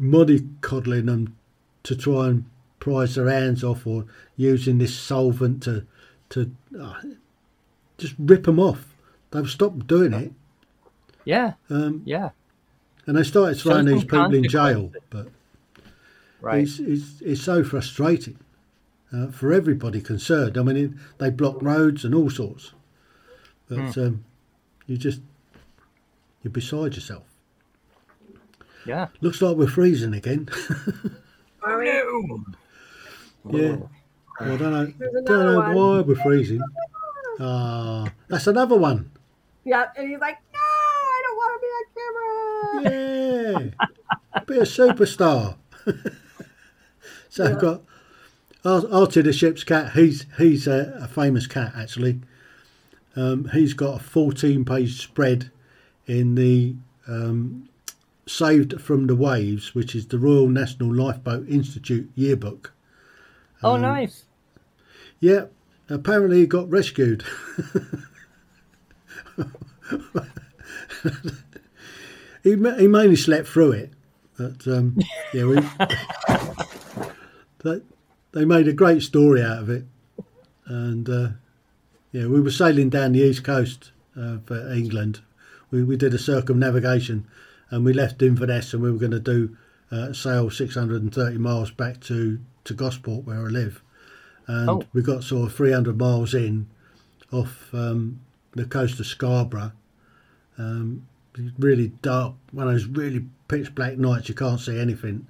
[0.00, 1.36] mollycoddling them
[1.82, 2.44] to try and
[2.80, 4.06] prise their hands off, or
[4.36, 5.84] using this solvent to
[6.30, 6.94] to uh,
[7.98, 8.94] just rip them off.
[9.30, 10.32] They've stopped doing it.
[11.24, 11.54] Yeah.
[11.70, 12.30] Um, Yeah.
[13.06, 15.28] and they started throwing these people in jail, but
[16.42, 16.62] Right.
[16.62, 18.38] it's, it's, it's so frustrating
[19.12, 20.58] uh, for everybody concerned.
[20.58, 22.72] I mean, it, they block roads and all sorts,
[23.68, 24.00] but Hmm.
[24.00, 24.24] um,
[24.86, 25.20] you just
[26.42, 27.22] you're beside yourself.
[28.84, 29.06] Yeah.
[29.20, 30.48] Looks like we're freezing again.
[31.62, 31.86] Are we?
[31.86, 32.02] yeah,
[33.44, 33.90] Well,
[34.40, 35.76] I don't know, There's don't another know one.
[35.76, 36.60] why we're freezing.
[37.38, 39.10] Ah, that's another one.
[39.64, 43.72] Yeah, and he's like, no, I don't want to be on camera.
[44.34, 45.56] Yeah, be a superstar.
[47.32, 47.80] so I've got
[48.64, 49.92] Ar- Artie the ship's cat.
[49.92, 52.20] He's he's a, a famous cat actually.
[53.16, 55.50] Um, he's got a 14-page spread
[56.06, 56.74] in the
[57.06, 57.68] um,
[58.26, 62.72] Saved from the Waves, which is the Royal National Lifeboat Institute yearbook.
[63.62, 64.24] Oh, Um, nice.
[65.20, 65.46] Yeah,
[65.90, 67.22] apparently he got rescued.
[72.42, 73.92] he he mainly slept through it,
[74.38, 74.96] but um,
[75.34, 75.56] yeah, we
[77.64, 77.80] they,
[78.32, 79.84] they made a great story out of it,
[80.66, 81.28] and uh,
[82.12, 85.20] yeah, we were sailing down the east coast uh, for England.
[85.70, 87.26] We we did a circumnavigation,
[87.70, 89.56] and we left Inverness, and we were going to do
[89.90, 93.82] uh, sail 630 miles back to to Gosport where I live
[94.46, 94.82] and Oh.
[94.92, 96.66] we got sort of 300 miles in
[97.32, 98.20] off um,
[98.54, 99.72] the coast of Scarborough,
[100.58, 101.06] um,
[101.58, 105.26] really dark, one of those really pitch black nights you can't see anything.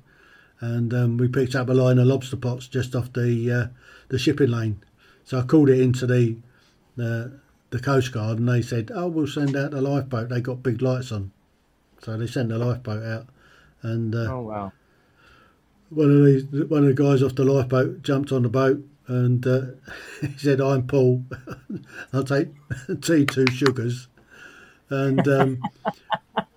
[0.62, 3.66] And um, we picked up a line of lobster pots just off the uh,
[4.08, 4.80] the shipping lane.
[5.24, 6.36] So I called it into the
[6.96, 7.32] the
[7.70, 10.28] the coast guard, and they said, "Oh, we'll send out the lifeboat.
[10.28, 11.32] They got big lights on."
[12.00, 13.26] So they sent the lifeboat out,
[13.82, 14.72] and uh, Oh wow.
[15.90, 19.44] one of these one of the guys off the lifeboat jumped on the boat and
[19.46, 19.62] uh,
[20.20, 21.24] he said, "I'm Paul.
[22.12, 22.48] I'll take
[23.02, 24.08] tea, two sugars."
[24.90, 25.62] And um,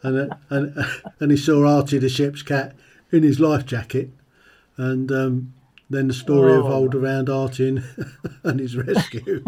[0.04, 0.86] and uh, and
[1.20, 2.76] and he saw Artie the ship's cat
[3.16, 4.12] in his life jacket,
[4.78, 5.54] and um,
[5.90, 6.60] then the story Oh.
[6.66, 7.84] evolved around Archie and,
[8.44, 9.46] and his rescue.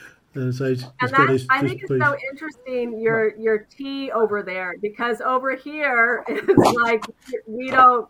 [0.34, 2.02] and so he's, he's And that his, I think it's piece.
[2.02, 7.02] so interesting your your tea over there because over here it's like
[7.46, 8.08] we don't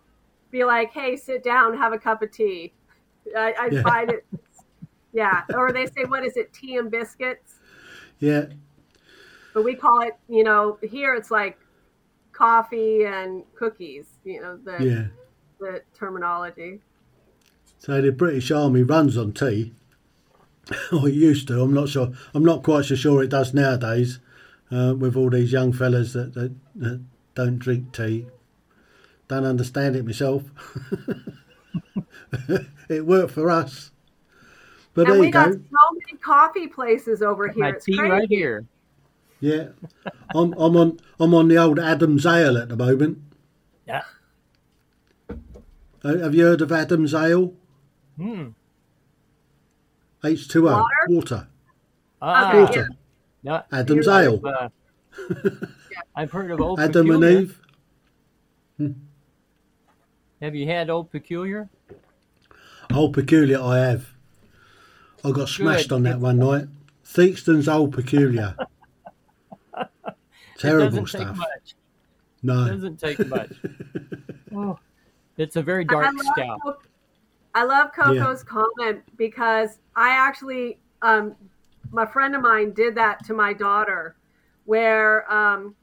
[0.51, 2.75] be like, hey, sit down, have a cup of tea.
[3.37, 3.83] I, I Yeah.
[3.83, 4.27] find it,
[5.13, 5.43] yeah.
[5.55, 7.61] Or they say, what is it, tea and biscuits?
[8.21, 8.47] yeah,
[9.55, 11.59] But we call it, you know, here it's like
[12.43, 14.07] coffee and cookies.
[14.25, 15.07] You know the yeah.
[15.61, 16.81] the terminology.
[17.79, 19.73] So the British Army runs on tea.
[20.93, 21.61] or it used to.
[21.61, 22.13] I'm not sure.
[22.35, 24.19] I'm not quite so sure it does nowadays.
[24.71, 28.27] Uh, with all these young fellas that, that, that don't drink tea,
[29.29, 30.45] don't understand it myself.
[32.89, 33.91] it worked for us.
[34.95, 35.53] But and there we you got go.
[35.53, 37.65] so many coffee places over here.
[37.65, 38.11] My It's tea crazy.
[38.11, 38.67] right here.
[39.43, 39.71] Yeah,
[40.37, 43.19] I'm I'm on I'm on the old Adam's Ale at the moment.
[43.89, 44.03] Yeah.
[46.05, 47.53] Uh, have you heard of Adam's Ale?
[48.17, 48.51] Hmm.
[50.23, 50.87] H2O Water?
[51.09, 51.49] water.
[52.23, 52.89] Ah, Okay, Water.
[53.43, 54.47] no, Adam's You're Ale.
[54.47, 54.69] uh,
[56.15, 57.41] I've heard of Old Adam and Peculiar.
[58.79, 58.97] Eve.
[60.41, 61.69] Have you had Old Peculier?
[62.95, 64.07] Old Peculier I have.
[65.25, 65.97] I got smashed Good.
[65.97, 66.67] on that one night.
[67.05, 68.55] Theakston's Old Peculier.
[70.63, 71.29] Terrible it doesn't stuff.
[71.29, 71.75] Take much.
[72.43, 72.65] No.
[72.65, 73.53] It doesn't take much.
[74.55, 74.79] oh,
[75.37, 76.61] it's a very dark love stout.
[76.63, 76.77] Co-
[77.55, 81.35] I love Coco's comment because I actually, um,
[81.91, 84.17] my friend of mine did that to my daughter,
[84.65, 85.75] where um,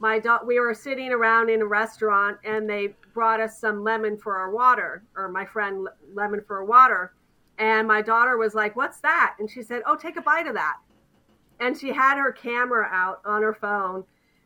[0.00, 4.18] my da- we were sitting around in a restaurant and they brought us some lemon
[4.18, 7.14] for our water, or my friend lemon for our water,
[7.58, 10.54] and my daughter was like, "What's that?" And she said, "Oh, take a bite of
[10.54, 10.76] that."
[11.60, 14.04] And she had her camera out on her phone,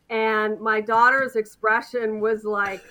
[0.09, 2.83] and my daughter's expression was like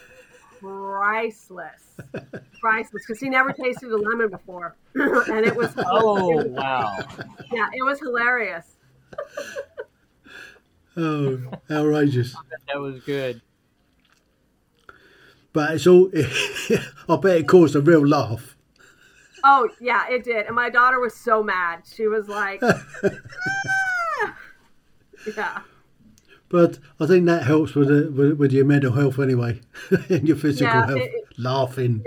[0.60, 1.96] priceless
[2.60, 6.96] priceless because he never tasted a lemon before, and it was Oh wow!
[7.52, 8.76] yeah, it was hilarious.
[11.00, 11.38] Oh,
[11.70, 12.34] outrageous.
[12.66, 13.40] That was good.
[15.52, 16.10] But it's all,
[17.08, 18.56] I bet it caused a real laugh.
[19.44, 21.82] Oh yeah, it did, and my daughter was so mad.
[21.86, 24.36] She was like, "Ah!"
[25.36, 25.62] yeah,
[26.48, 29.60] But I think that helps with, the, with, with your mental health anyway,
[30.08, 31.02] and your physical Yeah, health.
[31.02, 32.02] it- Laughing.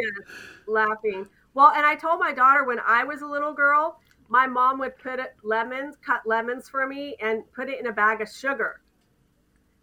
[0.67, 1.27] laughing.
[1.53, 3.97] Well, and I told my daughter when I was a little girl,
[4.29, 8.21] my mom would put lemons, cut lemons for me, and put it in a bag
[8.21, 8.81] of sugar,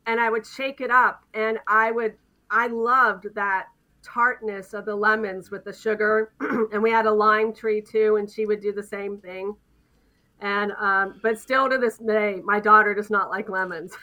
[0.07, 2.15] and I would shake it up, and I would,
[2.51, 3.67] I loved that
[4.03, 8.31] tartness of the lemons with the sugar, and we had a lime tree too, and
[8.31, 9.55] she would do the same thing.
[10.41, 13.93] And um, but still to this day, my daughter does not like lemons.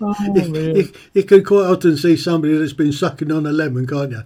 [0.00, 0.14] Oh
[0.74, 4.22] You, you can quite often see somebody that's been sucking on a lemon, can't you?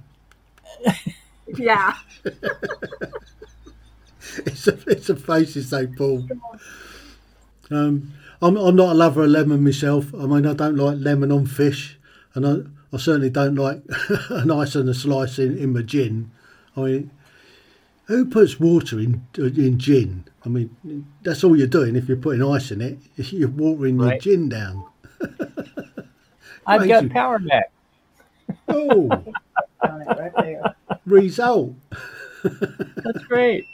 [1.57, 1.95] yeah,
[4.39, 6.31] It's a, it's a faces they pull.
[7.71, 10.15] Um, I'm, I'm not a lover of lemon myself.
[10.15, 11.99] I mean, I don't like lemon on fish,
[12.35, 13.83] and I, I certainly don't like
[14.31, 16.31] an ice and a slice in, in my gin.
[16.77, 17.11] I mean,
[18.09, 20.25] who puts water in in gin?
[20.45, 22.99] I mean, that's all you're doing if you're putting ice in it.
[23.33, 24.85] You're watering your gin down.
[26.67, 27.11] I've got you.
[27.11, 27.71] power back.
[28.69, 29.09] Oh,
[29.85, 30.75] right there.
[31.07, 31.75] result.
[32.43, 33.65] That's great.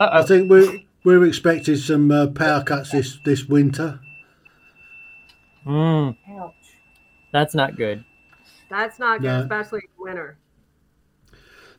[0.00, 0.22] I Uh-oh.
[0.26, 4.00] think we're we're expecting some uh, power cuts this this winter.
[5.66, 6.54] Mm, Ouch.
[7.32, 8.04] that's not good.
[8.70, 9.40] that's not good, No.
[9.42, 10.36] especially in winter.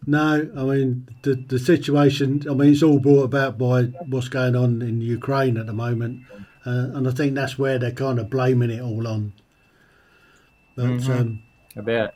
[0.05, 2.43] No, I mean the the situation.
[2.49, 6.21] I mean it's all brought about by what's going on in Ukraine at the moment,
[6.65, 9.33] uh, and I think that's where they're kind of blaming it all on.
[10.75, 11.09] But Mhm.
[11.19, 11.43] um,
[11.77, 12.15] I bet.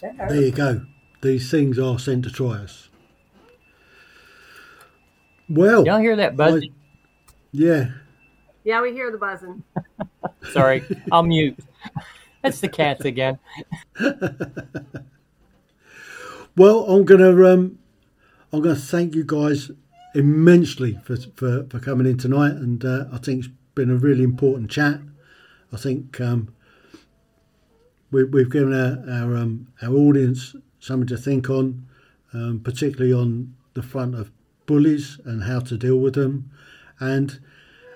[0.00, 0.86] There you go.
[1.22, 2.88] These things are sent to try us.
[5.48, 6.72] Well, Y'all hear that buzzing?
[7.52, 7.90] yeah,
[8.64, 9.62] Yeah, we hear the buzzing.
[10.52, 11.58] Sorry, I'll mute.
[12.42, 13.38] That's the cats again.
[16.56, 17.78] Well, I'm gonna um,
[18.52, 19.70] I'm gonna thank you guys
[20.14, 24.24] immensely for, for, for coming in tonight, and uh, I think it's been a really
[24.24, 25.00] important chat.
[25.72, 26.52] I think um,
[28.10, 31.86] we, we've given our our, um, our audience something to think on,
[32.32, 34.32] um, particularly on the front of
[34.66, 36.50] bullies and how to deal with them,
[36.98, 37.38] and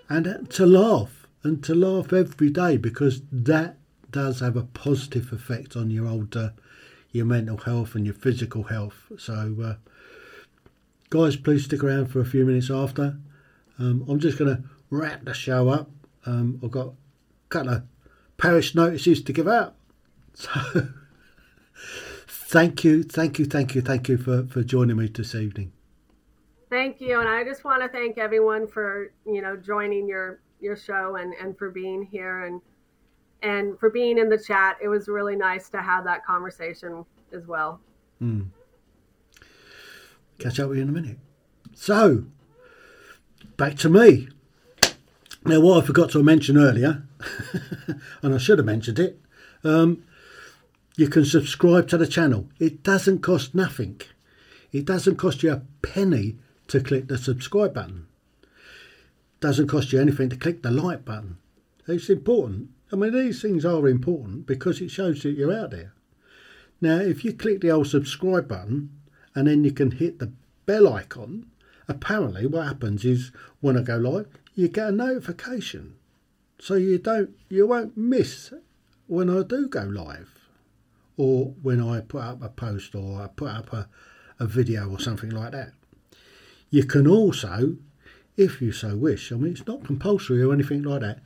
[0.09, 3.79] and to laugh and to laugh every day because that
[4.13, 6.53] does have a positive effect on your older.
[6.57, 6.64] uh,
[7.15, 9.11] your mental health and your physical health.
[9.17, 9.75] So, uh,
[11.11, 13.17] guys, please stick around for a few minutes after.
[13.79, 15.91] Um, I'm just going to wrap the show up.
[16.27, 16.93] Um, I've got a
[17.49, 17.83] couple of
[18.37, 19.75] parish notices to give out.
[20.37, 20.89] So,
[22.27, 25.71] thank you, thank you, thank you, thank you for, for joining me this evening.
[26.71, 30.75] Thank you, and I just want to thank everyone for you know joining your your
[30.75, 32.61] show and and for being here and
[33.45, 34.79] and for being in the chat.
[34.83, 37.81] It was really nice to have that conversation as well.
[38.21, 38.49] Mm.
[40.39, 41.19] Catch up with you in a minute.
[41.75, 42.25] So,
[43.57, 44.29] back to me.
[45.45, 47.03] Now, what I forgot to mention earlier,
[48.23, 49.21] and I should have mentioned it,
[49.63, 50.03] um,
[50.97, 52.49] you can subscribe to the channel.
[52.59, 54.01] It doesn't cost nothing.
[54.73, 56.39] It doesn't cost you a penny
[56.69, 58.07] to click the subscribe button.
[59.41, 61.37] Doesn't cost you anything to click the like button.
[61.87, 62.71] It's important.
[62.95, 65.93] I mean, these things are important because it shows that you're out there.
[66.81, 68.91] Now, if you click the old subscribe button
[69.35, 70.31] and then you can hit the
[70.65, 71.51] bell icon,
[71.89, 75.97] apparently what happens is when I go live, you get a notification.
[76.61, 78.53] So you don't you won't miss
[79.09, 80.31] when I do go live
[81.17, 83.89] or when I put up a post or I put up a,
[84.39, 85.73] a video or something like that.
[86.71, 87.77] You can also,
[88.37, 91.19] if you so wish, I mean it's not compulsory or anything like that,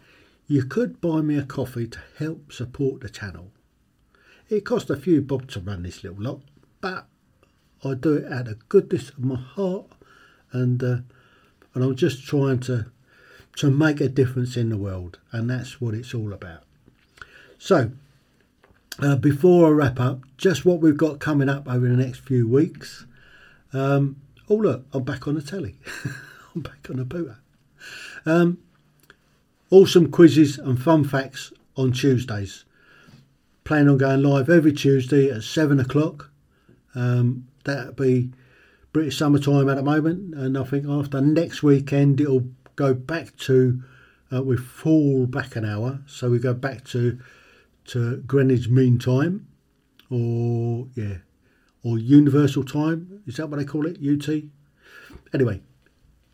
[0.48, 3.52] you could buy me a coffee to help support the channel.
[4.48, 6.40] It costs a few bob to run this little lot,
[6.80, 7.06] but
[7.84, 9.86] I do it out of goodness of my heart,
[10.50, 10.96] and uh,
[11.74, 12.86] and I'm just trying to
[13.56, 16.62] to make a difference in the world, and that's what it's all about.
[17.58, 17.90] So,
[19.00, 22.48] uh, before I wrap up, just what we've got coming up over the next few
[22.48, 23.04] weeks.
[23.74, 24.16] Um,
[24.48, 25.76] oh look, I'm back on the telly.
[26.54, 27.36] I'm back on the booter.
[28.24, 28.58] Um,
[29.70, 32.64] awesome quizzes and fun facts on Tuesdays.
[33.64, 36.30] Plan on going live every Tuesday at seven o'clock.
[36.94, 38.30] Um, that'll be
[38.92, 43.82] British summertime at the moment, and I think after next weekend it'll go back to
[44.32, 47.18] uh, we fall back an hour, so we go back to
[47.86, 49.46] to Greenwich Mean Time,
[50.10, 51.18] or yeah,
[51.82, 53.22] or Universal Time.
[53.26, 53.98] Is that what they call it?
[54.02, 54.44] UT.
[55.34, 55.60] Anyway,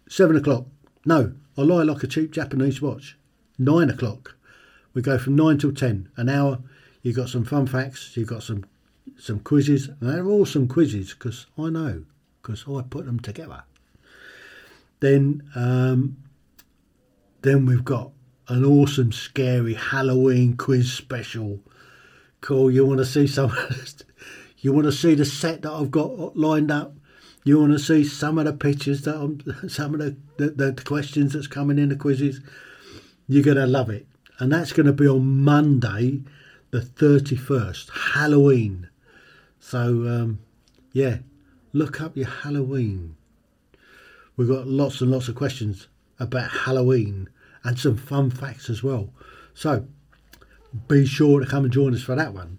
[0.09, 0.66] seven o'clock.
[1.05, 3.19] No, I lie like a cheap Japanese watch
[3.59, 4.36] nine o'clock.
[4.93, 6.59] We go from nine till ten, an hour.
[7.02, 8.16] You've got some fun facts.
[8.16, 8.64] You've got some
[9.18, 12.05] some quizzes, and they're all some quizzes because I know
[12.40, 13.64] because I put them together.
[15.01, 16.16] Then um,
[17.43, 18.10] then we've got
[18.48, 21.60] an awesome, scary Halloween quiz special.
[22.40, 22.70] Cool.
[22.70, 23.55] You want to see some?
[24.59, 26.94] you want to see the set that I've got lined up?
[27.44, 30.82] You want to see some of the pictures that I'm, some of the, the, the
[30.82, 32.40] questions that's coming in the quizzes?
[33.26, 34.06] You're going to love it.
[34.38, 36.22] And that's going to be on Monday,
[36.70, 38.88] the 31st, Halloween.
[39.60, 40.40] So, um,
[40.92, 41.18] yeah,
[41.72, 43.16] look up your Halloween.
[44.36, 45.86] We've got lots and lots of questions
[46.18, 47.28] about Halloween
[47.62, 49.10] and some fun facts as well.
[49.55, 49.86] So,
[50.88, 52.59] be sure to come and join us for that one.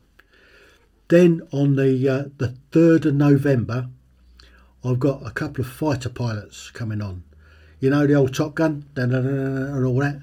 [1.10, 3.90] Then on the uh, the third of November,
[4.84, 7.24] I've got a couple of fighter pilots coming on.
[7.80, 9.14] You know the old Top Gun and
[9.86, 10.22] all that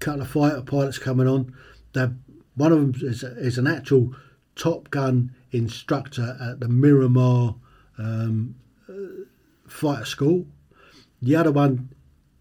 [0.00, 1.54] couple of fighter pilots coming on.
[1.92, 2.14] They're,
[2.54, 4.14] one of them is, is an actual
[4.56, 7.54] Top Gun instructor at the Miramar
[7.98, 8.56] um,
[8.88, 9.24] uh,
[9.66, 10.46] Fighter School.
[11.22, 11.90] The other one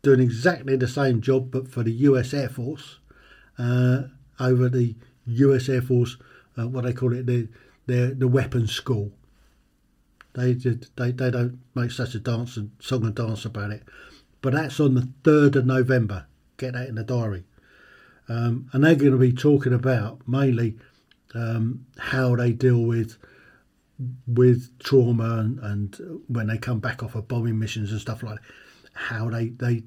[0.02, 3.00] doing exactly the same job, but for the US Air Force
[3.58, 4.04] uh,
[4.40, 4.96] over the
[5.26, 6.18] US Air Force,
[6.58, 7.48] uh, what they call it, the
[7.86, 9.12] the, the weapons school.
[10.34, 13.84] They did they, they don't make such a dance and song and dance about it,
[14.42, 16.28] but that's on the third of November.
[16.58, 17.46] Get that in the diary.
[18.30, 20.78] Um, and they're going to be talking about mainly
[21.34, 23.18] um, how they deal with
[24.28, 28.36] with trauma and, and, when they come back off of bombing missions and stuff like
[28.36, 28.42] that,
[28.94, 29.84] how they they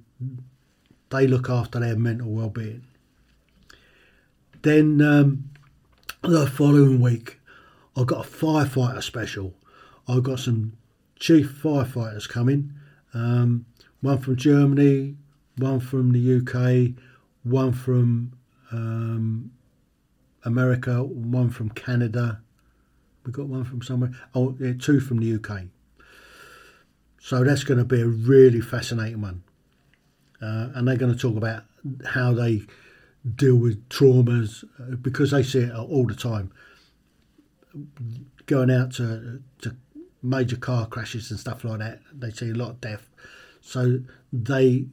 [1.09, 2.85] they look after their mental well-being.
[4.63, 5.51] Then um,
[6.23, 7.41] the following week,
[7.97, 9.55] I've got a firefighter special.
[10.07, 10.75] I've got some
[11.19, 12.73] chief firefighters coming.
[13.15, 13.67] Um,
[14.01, 15.17] one from Germany,
[15.57, 16.97] one from the UK,
[17.45, 18.33] one from
[18.71, 19.51] um,
[20.45, 22.41] America, one from Canada.
[23.25, 24.11] We got one from somewhere.
[24.35, 25.65] Oh, yeah, two from the UK.
[27.21, 29.43] So that's going to be a really fascinating one.
[30.41, 31.63] Uh, and they're going to talk about
[32.07, 32.63] how they
[33.37, 36.53] deal with traumas uh, because they see it all the time.
[38.47, 39.77] Going out to, to
[40.23, 43.09] major car crashes and stuff like that, they see a lot of death.
[43.61, 44.01] So
[44.33, 44.87] they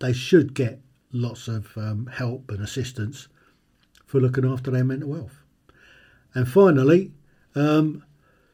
[0.00, 0.80] they should get
[1.14, 3.28] lots of um, help and assistance
[4.04, 5.42] for looking after their mental health.
[6.34, 7.12] And finally,
[7.54, 8.04] um,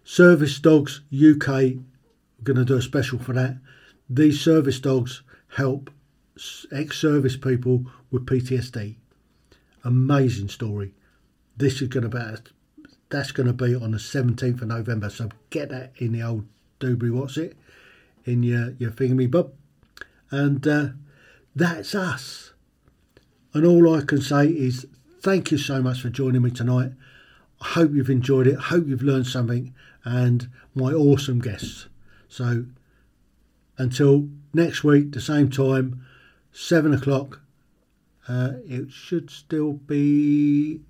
[0.05, 1.83] Service Dogs UK, we're
[2.45, 3.57] going to do a special for that.
[4.09, 5.23] These service dogs
[5.57, 5.91] help
[6.73, 8.97] ex-service people with PTSD.
[9.85, 10.95] Amazing story.
[11.57, 12.53] This is going to be
[13.09, 15.11] that's going to be on the 17th of November.
[15.11, 16.47] So get that in the old
[16.79, 17.57] doobly what's it
[18.25, 19.53] in your your me bub,
[20.31, 20.89] and uh,
[21.55, 22.53] that's us.
[23.53, 24.87] And all I can say is
[25.21, 26.93] thank you so much for joining me tonight.
[27.61, 28.57] I hope you've enjoyed it.
[28.57, 29.75] I hope you've learned something
[30.05, 31.89] and my awesome guests.
[32.29, 32.65] So
[33.77, 36.05] until next week, the same time,
[36.53, 37.41] seven o'clock.
[38.29, 40.81] Uh, it should still be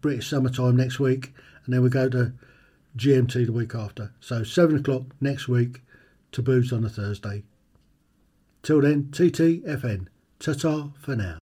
[0.00, 1.32] British summertime next week,
[1.64, 2.32] and then we go to
[2.96, 4.12] GMT the week after.
[4.20, 5.80] So seven o'clock next week,
[6.32, 7.44] to taboos on a Thursday.
[8.62, 10.08] Till then, TTFN.
[10.38, 11.38] Ta ta for now.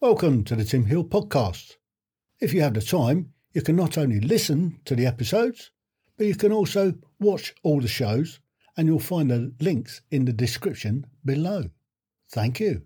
[0.00, 1.76] Welcome to the Tim Heal podcast.
[2.40, 5.70] If you have the time, you can not only listen to the episodes,
[6.16, 8.40] but you can also watch all the shows,
[8.76, 11.70] and you'll find the links in the description below.
[12.30, 12.82] Thank you.